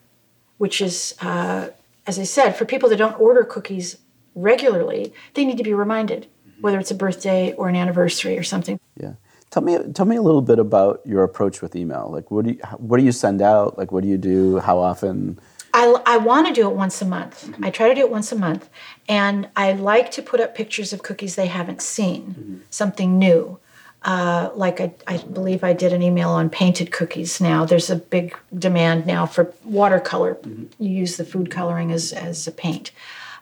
which 0.58 0.80
is, 0.80 1.14
uh, 1.20 1.68
as 2.06 2.18
I 2.18 2.24
said, 2.24 2.52
for 2.52 2.64
people 2.64 2.88
that 2.88 2.96
don't 2.96 3.20
order 3.20 3.44
cookies 3.44 3.98
regularly, 4.34 5.12
they 5.34 5.44
need 5.44 5.58
to 5.58 5.64
be 5.64 5.74
reminded, 5.74 6.26
mm-hmm. 6.26 6.62
whether 6.62 6.78
it's 6.78 6.90
a 6.90 6.94
birthday 6.94 7.52
or 7.52 7.68
an 7.68 7.76
anniversary 7.76 8.38
or 8.38 8.42
something. 8.42 8.80
Yeah. 9.00 9.14
Tell 9.56 9.62
me, 9.62 9.78
tell 9.94 10.04
me 10.04 10.16
a 10.16 10.20
little 10.20 10.42
bit 10.42 10.58
about 10.58 11.00
your 11.06 11.24
approach 11.24 11.62
with 11.62 11.74
email. 11.74 12.10
Like, 12.12 12.30
what 12.30 12.44
do 12.44 12.50
you, 12.50 12.58
what 12.76 12.98
do 12.98 13.04
you 13.04 13.10
send 13.10 13.40
out? 13.40 13.78
Like, 13.78 13.90
what 13.90 14.02
do 14.02 14.08
you 14.10 14.18
do? 14.18 14.58
How 14.58 14.78
often? 14.78 15.40
I, 15.72 15.94
I 16.04 16.18
want 16.18 16.46
to 16.46 16.52
do 16.52 16.68
it 16.68 16.76
once 16.76 17.00
a 17.00 17.06
month. 17.06 17.46
Mm-hmm. 17.46 17.64
I 17.64 17.70
try 17.70 17.88
to 17.88 17.94
do 17.94 18.02
it 18.02 18.10
once 18.10 18.30
a 18.30 18.36
month, 18.36 18.68
and 19.08 19.48
I 19.56 19.72
like 19.72 20.10
to 20.10 20.20
put 20.20 20.40
up 20.40 20.54
pictures 20.54 20.92
of 20.92 21.02
cookies 21.02 21.36
they 21.36 21.46
haven't 21.46 21.80
seen, 21.80 22.34
mm-hmm. 22.38 22.56
something 22.68 23.18
new. 23.18 23.58
Uh, 24.02 24.50
like 24.54 24.78
I, 24.78 24.92
I, 25.06 25.16
believe 25.16 25.64
I 25.64 25.72
did 25.72 25.94
an 25.94 26.02
email 26.02 26.28
on 26.28 26.50
painted 26.50 26.92
cookies. 26.92 27.40
Now 27.40 27.64
there's 27.64 27.88
a 27.88 27.96
big 27.96 28.36
demand 28.58 29.06
now 29.06 29.24
for 29.24 29.54
watercolor. 29.64 30.34
Mm-hmm. 30.34 30.82
You 30.84 30.90
use 30.90 31.16
the 31.16 31.24
food 31.24 31.50
coloring 31.50 31.92
as 31.92 32.12
as 32.12 32.46
a 32.46 32.52
paint, 32.52 32.90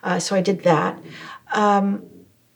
uh, 0.05 0.21
so 0.21 0.37
I 0.37 0.43
did 0.43 0.63
that. 0.63 0.97
Um, 1.53 2.07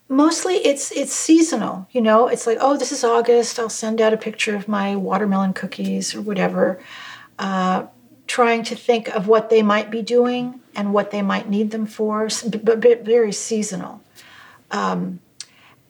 mostly 0.09 0.55
it's 0.55 0.91
it's 0.93 1.13
seasonal 1.13 1.87
you 1.91 2.01
know? 2.01 2.29
It's 2.29 2.47
like 2.47 2.59
oh 2.61 2.77
this 2.77 2.93
is 2.93 3.05
august 3.05 3.59
i'll 3.59 3.69
send 3.69 4.01
out 4.01 4.15
a 4.15 4.17
picture 4.17 4.57
of 4.57 4.69
my 4.69 4.97
watermelon 4.97 5.53
cookies 5.53 6.15
or 6.15 6.21
whatever 6.21 6.81
uh, 7.39 7.87
trying 8.27 8.63
to 8.63 8.75
think 8.75 9.09
of 9.09 9.29
what 9.29 9.49
they 9.49 9.63
might 9.63 9.91
be 9.91 10.03
doing 10.03 10.61
and 10.75 10.93
what 10.93 11.11
they 11.11 11.23
might 11.23 11.49
need 11.49 11.71
them 11.71 11.87
for 11.87 12.29
but 12.63 13.05
very 13.05 13.33
seasonal. 13.33 14.03
Um, 14.71 15.21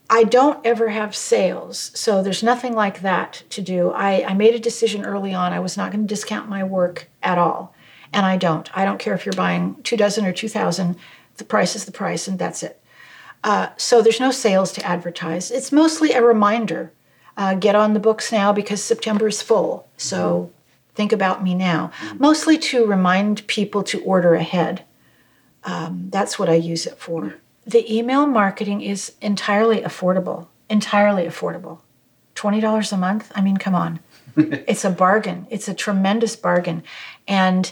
i 0.09 0.23
don't 0.23 0.65
ever 0.65 0.89
have 0.89 1.15
sales 1.15 1.91
so 1.93 2.23
there's 2.23 2.41
nothing 2.41 2.73
like 2.73 3.01
that 3.01 3.43
to 3.49 3.61
do. 3.61 3.91
I, 3.91 4.25
I 4.25 4.33
made 4.33 4.55
a 4.55 4.59
decision 4.59 5.05
early 5.05 5.33
on 5.33 5.53
i 5.53 5.59
was 5.59 5.77
not 5.77 5.91
going 5.91 6.07
to 6.07 6.13
discount 6.13 6.49
my 6.49 6.63
work 6.63 7.09
at 7.21 7.37
all 7.37 7.73
and 8.11 8.25
i 8.25 8.37
don't. 8.37 8.75
I 8.75 8.85
don't 8.85 8.99
care 8.99 9.13
if 9.13 9.25
you're 9.25 9.33
buying 9.33 9.75
two 9.83 9.97
dozen 9.97 10.25
or 10.25 10.33
two 10.33 10.49
thousand 10.49 10.97
the 11.37 11.43
price 11.43 11.75
is 11.75 11.85
the 11.85 11.91
price 11.91 12.27
and 12.27 12.39
that's 12.39 12.63
it 12.63 12.81
uh, 13.43 13.69
so 13.77 14.01
there's 14.01 14.19
no 14.19 14.31
sales 14.31 14.71
to 14.73 14.85
advertise. 14.85 15.51
It's 15.51 15.71
mostly 15.71 16.11
a 16.13 16.21
reminder. 16.21 16.91
Uh, 17.37 17.53
get 17.53 17.75
on 17.75 17.93
the 17.93 17.99
books 17.99 18.31
now 18.31 18.51
because 18.51 18.83
September 18.83 19.27
is 19.27 19.41
full. 19.41 19.87
So 19.95 20.51
think 20.93 21.13
about 21.13 21.41
me 21.41 21.55
now. 21.55 21.91
Mm-hmm. 21.99 22.17
Mostly 22.19 22.57
to 22.57 22.85
remind 22.85 23.47
people 23.47 23.83
to 23.83 24.01
order 24.01 24.35
ahead. 24.35 24.83
Um, 25.63 26.09
that's 26.09 26.37
what 26.37 26.49
I 26.49 26.55
use 26.55 26.85
it 26.85 26.97
for. 26.97 27.35
The 27.65 27.93
email 27.93 28.25
marketing 28.25 28.81
is 28.81 29.13
entirely 29.21 29.81
affordable. 29.81 30.47
Entirely 30.69 31.23
affordable. 31.25 31.79
$20 32.35 32.93
a 32.93 32.97
month? 32.97 33.31
I 33.35 33.41
mean, 33.41 33.57
come 33.57 33.75
on. 33.75 33.99
it's 34.35 34.83
a 34.83 34.89
bargain. 34.89 35.47
It's 35.49 35.67
a 35.67 35.73
tremendous 35.73 36.35
bargain. 36.35 36.83
And 37.27 37.71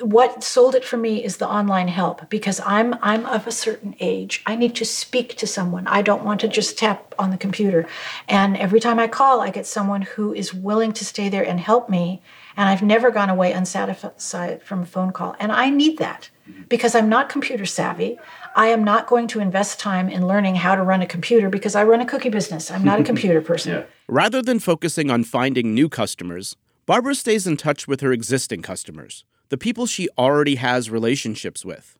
what 0.00 0.42
sold 0.42 0.74
it 0.74 0.84
for 0.84 0.96
me 0.96 1.24
is 1.24 1.36
the 1.36 1.48
online 1.48 1.88
help 1.88 2.28
because 2.28 2.60
I'm 2.64 2.94
I'm 3.00 3.26
of 3.26 3.46
a 3.46 3.52
certain 3.52 3.94
age. 4.00 4.42
I 4.46 4.56
need 4.56 4.74
to 4.76 4.84
speak 4.84 5.36
to 5.36 5.46
someone. 5.46 5.86
I 5.86 6.02
don't 6.02 6.24
want 6.24 6.40
to 6.40 6.48
just 6.48 6.76
tap 6.78 7.14
on 7.18 7.30
the 7.30 7.36
computer. 7.36 7.86
And 8.28 8.56
every 8.56 8.80
time 8.80 8.98
I 8.98 9.06
call, 9.06 9.40
I 9.40 9.50
get 9.50 9.66
someone 9.66 10.02
who 10.02 10.34
is 10.34 10.52
willing 10.52 10.92
to 10.94 11.04
stay 11.04 11.28
there 11.28 11.46
and 11.46 11.60
help 11.60 11.88
me. 11.88 12.22
And 12.56 12.68
I've 12.68 12.82
never 12.82 13.10
gone 13.10 13.30
away 13.30 13.52
unsatisfied 13.52 14.62
from 14.62 14.82
a 14.82 14.86
phone 14.86 15.12
call. 15.12 15.36
And 15.38 15.52
I 15.52 15.70
need 15.70 15.98
that 15.98 16.30
because 16.68 16.94
I'm 16.94 17.08
not 17.08 17.28
computer 17.28 17.66
savvy. 17.66 18.18
I 18.56 18.68
am 18.68 18.84
not 18.84 19.06
going 19.06 19.26
to 19.28 19.40
invest 19.40 19.80
time 19.80 20.08
in 20.08 20.26
learning 20.26 20.56
how 20.56 20.74
to 20.76 20.82
run 20.82 21.02
a 21.02 21.06
computer 21.06 21.48
because 21.48 21.74
I 21.74 21.82
run 21.84 22.00
a 22.00 22.06
cookie 22.06 22.28
business. 22.28 22.70
I'm 22.70 22.84
not 22.84 23.00
a 23.00 23.04
computer 23.12 23.40
person. 23.40 23.72
yeah. 23.72 23.82
Rather 24.06 24.42
than 24.42 24.58
focusing 24.60 25.10
on 25.10 25.24
finding 25.24 25.74
new 25.74 25.88
customers, 25.88 26.56
Barbara 26.86 27.14
stays 27.14 27.46
in 27.46 27.56
touch 27.56 27.88
with 27.88 28.00
her 28.02 28.12
existing 28.12 28.62
customers, 28.62 29.24
the 29.48 29.58
people 29.58 29.86
she 29.86 30.08
already 30.16 30.56
has 30.56 30.90
relationships 30.90 31.64
with. 31.64 31.96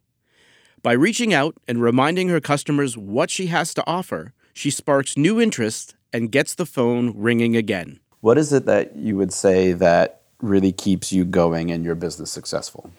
By 0.82 0.92
reaching 0.92 1.32
out 1.32 1.56
and 1.66 1.80
reminding 1.80 2.28
her 2.28 2.40
customers 2.40 2.96
what 2.96 3.30
she 3.30 3.46
has 3.46 3.72
to 3.74 3.84
offer, 3.86 4.32
she 4.52 4.70
sparks 4.70 5.16
new 5.16 5.40
interest 5.40 5.94
and 6.12 6.30
gets 6.30 6.54
the 6.54 6.66
phone 6.66 7.12
ringing 7.16 7.56
again. 7.56 8.00
What 8.20 8.38
is 8.38 8.52
it 8.52 8.66
that 8.66 8.96
you 8.96 9.16
would 9.16 9.32
say 9.32 9.72
that 9.72 10.22
really 10.40 10.72
keeps 10.72 11.12
you 11.12 11.24
going 11.24 11.70
and 11.70 11.84
your 11.84 11.94
business 11.94 12.30
successful? 12.30 12.90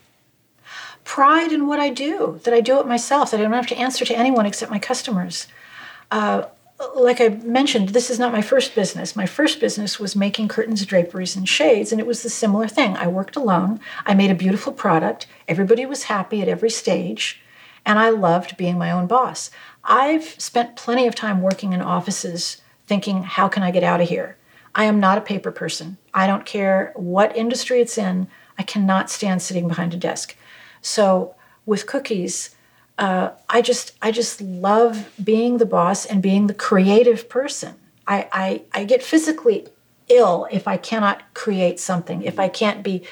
Pride 1.03 1.51
in 1.51 1.67
what 1.67 1.79
I 1.79 1.89
do, 1.89 2.39
that 2.43 2.53
I 2.53 2.61
do 2.61 2.79
it 2.79 2.87
myself, 2.87 3.31
that 3.31 3.39
I 3.39 3.43
don't 3.43 3.53
have 3.53 3.67
to 3.67 3.77
answer 3.77 4.03
to 4.05 4.17
anyone 4.17 4.45
except 4.45 4.71
my 4.71 4.79
customers. 4.79 5.47
Uh, 6.11 6.45
like 6.95 7.21
I 7.21 7.29
mentioned, 7.29 7.89
this 7.89 8.09
is 8.09 8.19
not 8.19 8.33
my 8.33 8.41
first 8.41 8.75
business. 8.75 9.15
My 9.15 9.25
first 9.25 9.59
business 9.59 9.99
was 9.99 10.15
making 10.15 10.49
curtains, 10.49 10.85
draperies, 10.85 11.35
and 11.35 11.47
shades, 11.47 11.91
and 11.91 12.01
it 12.01 12.07
was 12.07 12.21
the 12.21 12.29
similar 12.29 12.67
thing. 12.67 12.97
I 12.97 13.07
worked 13.07 13.35
alone. 13.35 13.79
I 14.05 14.13
made 14.13 14.31
a 14.31 14.35
beautiful 14.35 14.73
product. 14.73 15.27
Everybody 15.47 15.85
was 15.85 16.03
happy 16.03 16.41
at 16.41 16.49
every 16.49 16.69
stage, 16.69 17.41
and 17.85 17.97
I 17.97 18.09
loved 18.09 18.57
being 18.57 18.77
my 18.77 18.91
own 18.91 19.07
boss. 19.07 19.51
I've 19.83 20.35
spent 20.39 20.75
plenty 20.75 21.07
of 21.07 21.15
time 21.15 21.41
working 21.41 21.73
in 21.73 21.81
offices 21.81 22.61
thinking, 22.87 23.23
how 23.23 23.47
can 23.47 23.63
I 23.63 23.71
get 23.71 23.83
out 23.83 24.01
of 24.01 24.09
here? 24.09 24.37
I 24.73 24.85
am 24.85 24.99
not 24.99 25.17
a 25.17 25.21
paper 25.21 25.51
person. 25.51 25.97
I 26.13 26.27
don't 26.27 26.45
care 26.45 26.91
what 26.95 27.37
industry 27.37 27.79
it's 27.79 27.97
in. 27.97 28.27
I 28.57 28.63
cannot 28.63 29.09
stand 29.09 29.41
sitting 29.41 29.67
behind 29.67 29.93
a 29.93 29.97
desk. 29.97 30.35
So 30.81 31.35
with 31.65 31.87
cookies, 31.87 32.54
uh, 32.97 33.31
I 33.49 33.61
just 33.61 33.93
I 34.01 34.11
just 34.11 34.41
love 34.41 35.11
being 35.21 35.57
the 35.57 35.65
boss 35.65 36.05
and 36.05 36.21
being 36.21 36.47
the 36.47 36.53
creative 36.53 37.27
person. 37.29 37.75
I, 38.07 38.27
I 38.31 38.61
I 38.73 38.83
get 38.85 39.03
physically 39.03 39.67
ill 40.07 40.47
if 40.51 40.67
I 40.67 40.77
cannot 40.77 41.33
create 41.33 41.79
something, 41.79 42.21
if 42.21 42.39
I 42.39 42.47
can't 42.47 42.83
be 42.83 43.03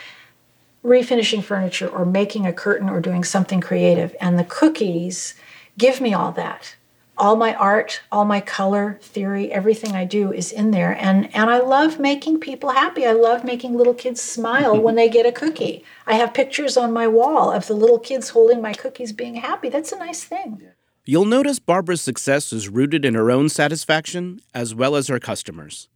refinishing 0.84 1.44
furniture 1.44 1.88
or 1.88 2.06
making 2.06 2.46
a 2.46 2.54
curtain 2.54 2.90
or 2.90 3.00
doing 3.00 3.24
something 3.24 3.62
creative. 3.62 4.16
And 4.22 4.38
the 4.38 4.44
cookies 4.44 5.34
give 5.78 6.02
me 6.02 6.14
all 6.14 6.32
that 6.34 6.76
all 7.18 7.36
my 7.36 7.54
art, 7.56 8.02
all 8.12 8.26
my 8.26 8.42
color 8.42 8.98
theory, 9.02 9.52
everything 9.52 9.94
I 9.94 10.06
do 10.06 10.34
is 10.34 10.52
in 10.52 10.72
there. 10.72 10.98
And 11.00 11.34
and 11.36 11.50
I 11.50 11.60
love 11.60 12.00
making 12.00 12.40
people 12.40 12.72
happy. 12.72 13.06
I 13.06 13.12
love 13.12 13.44
making 13.44 13.78
little 13.78 13.94
kids 13.94 14.22
smile 14.22 14.74
mm-hmm. 14.74 14.84
when 14.84 14.96
they 14.96 15.10
get 15.10 15.26
a 15.26 15.32
cookie. 15.32 15.84
I 16.08 16.16
have 16.16 16.34
pictures 16.34 16.76
on 16.76 16.92
my 16.92 17.08
wall 17.08 17.52
of 17.52 17.68
the 17.68 17.76
little 17.76 18.00
kids 18.00 18.30
holding 18.30 18.62
my 18.62 18.74
cookies 18.74 19.12
being 19.12 19.36
happy. 19.36 19.70
That's 19.70 19.92
a 19.92 20.00
nice 20.00 20.24
thing. 20.24 20.62
You'll 21.06 21.26
notice 21.26 21.60
Barbara's 21.60 22.02
success 22.02 22.54
is 22.54 22.70
rooted 22.70 23.04
in 23.04 23.14
her 23.14 23.30
own 23.30 23.50
satisfaction 23.50 24.40
as 24.54 24.74
well 24.74 24.96
as 24.96 25.10
her 25.10 25.20
customers. 25.20 25.90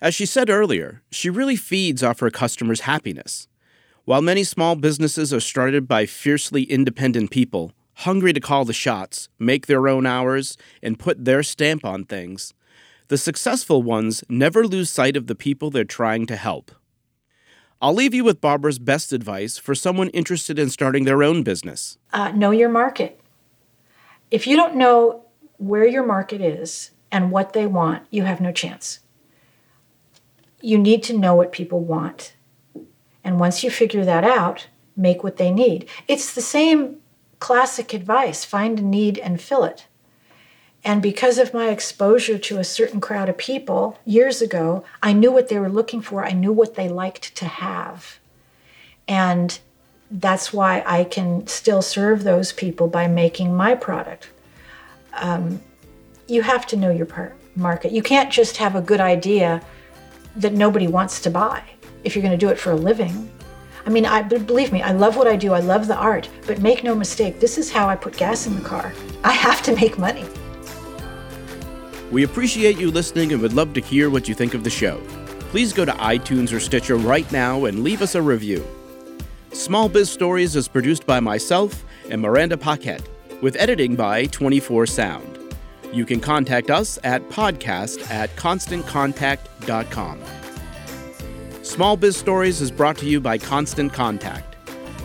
As 0.00 0.14
she 0.14 0.26
said 0.26 0.50
earlier, 0.50 1.02
she 1.10 1.30
really 1.30 1.56
feeds 1.56 2.02
off 2.02 2.20
her 2.20 2.30
customers' 2.30 2.80
happiness. 2.80 3.48
While 4.06 4.22
many 4.22 4.42
small 4.44 4.74
businesses 4.74 5.32
are 5.32 5.40
started 5.40 5.86
by 5.86 6.06
fiercely 6.06 6.64
independent 6.64 7.30
people, 7.30 7.72
hungry 8.00 8.32
to 8.32 8.40
call 8.40 8.64
the 8.64 8.72
shots, 8.72 9.28
make 9.38 9.66
their 9.66 9.88
own 9.88 10.06
hours, 10.06 10.56
and 10.82 10.98
put 10.98 11.24
their 11.24 11.42
stamp 11.42 11.84
on 11.84 12.04
things, 12.04 12.54
the 13.08 13.18
successful 13.18 13.82
ones 13.82 14.24
never 14.28 14.66
lose 14.66 14.88
sight 14.88 15.16
of 15.16 15.26
the 15.26 15.34
people 15.34 15.70
they're 15.70 15.84
trying 15.84 16.26
to 16.26 16.36
help. 16.36 16.70
I'll 17.82 17.94
leave 17.94 18.14
you 18.14 18.24
with 18.24 18.40
Barbara's 18.40 18.78
best 18.78 19.12
advice 19.12 19.58
for 19.58 19.74
someone 19.74 20.10
interested 20.10 20.58
in 20.58 20.70
starting 20.70 21.04
their 21.04 21.22
own 21.22 21.42
business. 21.42 21.98
Uh, 22.12 22.30
know 22.32 22.50
your 22.50 22.68
market. 22.68 23.20
If 24.30 24.46
you 24.46 24.54
don't 24.56 24.76
know 24.76 25.24
where 25.56 25.86
your 25.86 26.04
market 26.06 26.40
is 26.40 26.90
and 27.10 27.30
what 27.30 27.52
they 27.52 27.66
want, 27.66 28.06
you 28.10 28.22
have 28.22 28.40
no 28.40 28.52
chance. 28.52 29.00
You 30.60 30.78
need 30.78 31.02
to 31.04 31.18
know 31.18 31.34
what 31.34 31.52
people 31.52 31.80
want. 31.80 32.34
And 33.24 33.40
once 33.40 33.64
you 33.64 33.70
figure 33.70 34.04
that 34.04 34.24
out, 34.24 34.68
make 34.96 35.24
what 35.24 35.36
they 35.36 35.50
need. 35.50 35.88
It's 36.06 36.34
the 36.34 36.40
same 36.42 37.00
classic 37.40 37.92
advice 37.92 38.44
find 38.44 38.78
a 38.78 38.82
need 38.82 39.18
and 39.18 39.40
fill 39.40 39.64
it. 39.64 39.86
And 40.82 41.02
because 41.02 41.38
of 41.38 41.52
my 41.52 41.68
exposure 41.68 42.38
to 42.38 42.58
a 42.58 42.64
certain 42.64 43.00
crowd 43.00 43.28
of 43.28 43.36
people 43.36 43.98
years 44.06 44.40
ago, 44.40 44.84
I 45.02 45.12
knew 45.12 45.30
what 45.30 45.48
they 45.48 45.58
were 45.58 45.68
looking 45.68 46.00
for. 46.00 46.24
I 46.24 46.32
knew 46.32 46.52
what 46.52 46.74
they 46.74 46.88
liked 46.88 47.34
to 47.36 47.46
have. 47.46 48.18
And 49.06 49.58
that's 50.10 50.52
why 50.52 50.82
I 50.86 51.04
can 51.04 51.46
still 51.46 51.82
serve 51.82 52.24
those 52.24 52.52
people 52.52 52.88
by 52.88 53.08
making 53.08 53.54
my 53.54 53.74
product. 53.74 54.30
Um, 55.14 55.60
you 56.28 56.42
have 56.42 56.66
to 56.68 56.76
know 56.76 56.90
your 56.90 57.36
market. 57.56 57.92
You 57.92 58.02
can't 58.02 58.32
just 58.32 58.56
have 58.56 58.74
a 58.74 58.80
good 58.80 59.00
idea 59.00 59.60
that 60.36 60.52
nobody 60.52 60.86
wants 60.86 61.20
to 61.20 61.30
buy 61.30 61.62
if 62.04 62.14
you're 62.14 62.22
going 62.22 62.38
to 62.38 62.38
do 62.38 62.48
it 62.48 62.58
for 62.58 62.70
a 62.70 62.76
living. 62.76 63.30
I 63.86 63.90
mean, 63.90 64.06
I 64.06 64.22
believe 64.22 64.72
me, 64.72 64.82
I 64.82 64.92
love 64.92 65.16
what 65.16 65.26
I 65.26 65.36
do. 65.36 65.52
I 65.52 65.60
love 65.60 65.86
the 65.86 65.96
art, 65.96 66.28
but 66.46 66.60
make 66.60 66.84
no 66.84 66.94
mistake, 66.94 67.40
this 67.40 67.58
is 67.58 67.70
how 67.70 67.88
I 67.88 67.96
put 67.96 68.16
gas 68.16 68.46
in 68.46 68.54
the 68.54 68.60
car. 68.62 68.92
I 69.24 69.32
have 69.32 69.62
to 69.62 69.74
make 69.74 69.98
money. 69.98 70.24
We 72.10 72.24
appreciate 72.24 72.78
you 72.78 72.90
listening 72.90 73.32
and 73.32 73.40
would 73.40 73.52
love 73.52 73.72
to 73.74 73.80
hear 73.80 74.10
what 74.10 74.28
you 74.28 74.34
think 74.34 74.54
of 74.54 74.64
the 74.64 74.70
show. 74.70 75.00
Please 75.50 75.72
go 75.72 75.84
to 75.84 75.92
iTunes 75.92 76.52
or 76.52 76.60
Stitcher 76.60 76.96
right 76.96 77.30
now 77.32 77.64
and 77.64 77.82
leave 77.82 78.02
us 78.02 78.14
a 78.14 78.22
review. 78.22 78.66
Small 79.52 79.88
Biz 79.88 80.10
Stories 80.10 80.56
is 80.56 80.68
produced 80.68 81.06
by 81.06 81.20
myself 81.20 81.84
and 82.08 82.20
Miranda 82.20 82.56
Paquette, 82.56 83.08
with 83.40 83.56
editing 83.56 83.96
by 83.96 84.26
24 84.26 84.86
Sound. 84.86 85.38
You 85.92 86.04
can 86.04 86.20
contact 86.20 86.70
us 86.70 86.98
at 87.02 87.28
podcast 87.30 88.08
at 88.10 88.34
constantcontact.com. 88.36 90.20
Small 91.70 91.96
Biz 91.96 92.16
Stories 92.16 92.60
is 92.60 92.72
brought 92.72 92.98
to 92.98 93.06
you 93.06 93.20
by 93.20 93.38
Constant 93.38 93.92
Contact. 93.92 94.56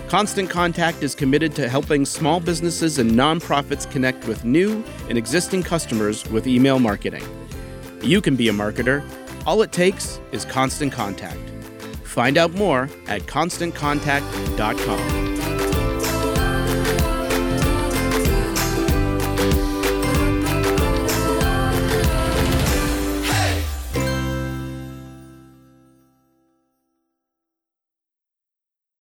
Constant 0.09 0.49
Contact 0.49 1.03
is 1.03 1.13
committed 1.13 1.53
to 1.53 1.69
helping 1.69 2.05
small 2.05 2.39
businesses 2.39 2.97
and 2.97 3.11
nonprofits 3.11 3.89
connect 3.91 4.27
with 4.27 4.43
new 4.43 4.83
and 5.07 5.15
existing 5.15 5.61
customers 5.61 6.27
with 6.31 6.47
email 6.47 6.79
marketing. 6.79 7.23
You 8.01 8.19
can 8.19 8.35
be 8.35 8.49
a 8.49 8.51
marketer. 8.51 9.07
All 9.45 9.61
it 9.61 9.71
takes 9.71 10.19
is 10.31 10.43
constant 10.43 10.91
contact. 10.91 11.37
Find 12.03 12.35
out 12.35 12.53
more 12.53 12.89
at 13.05 13.21
constantcontact.com. 13.27 15.24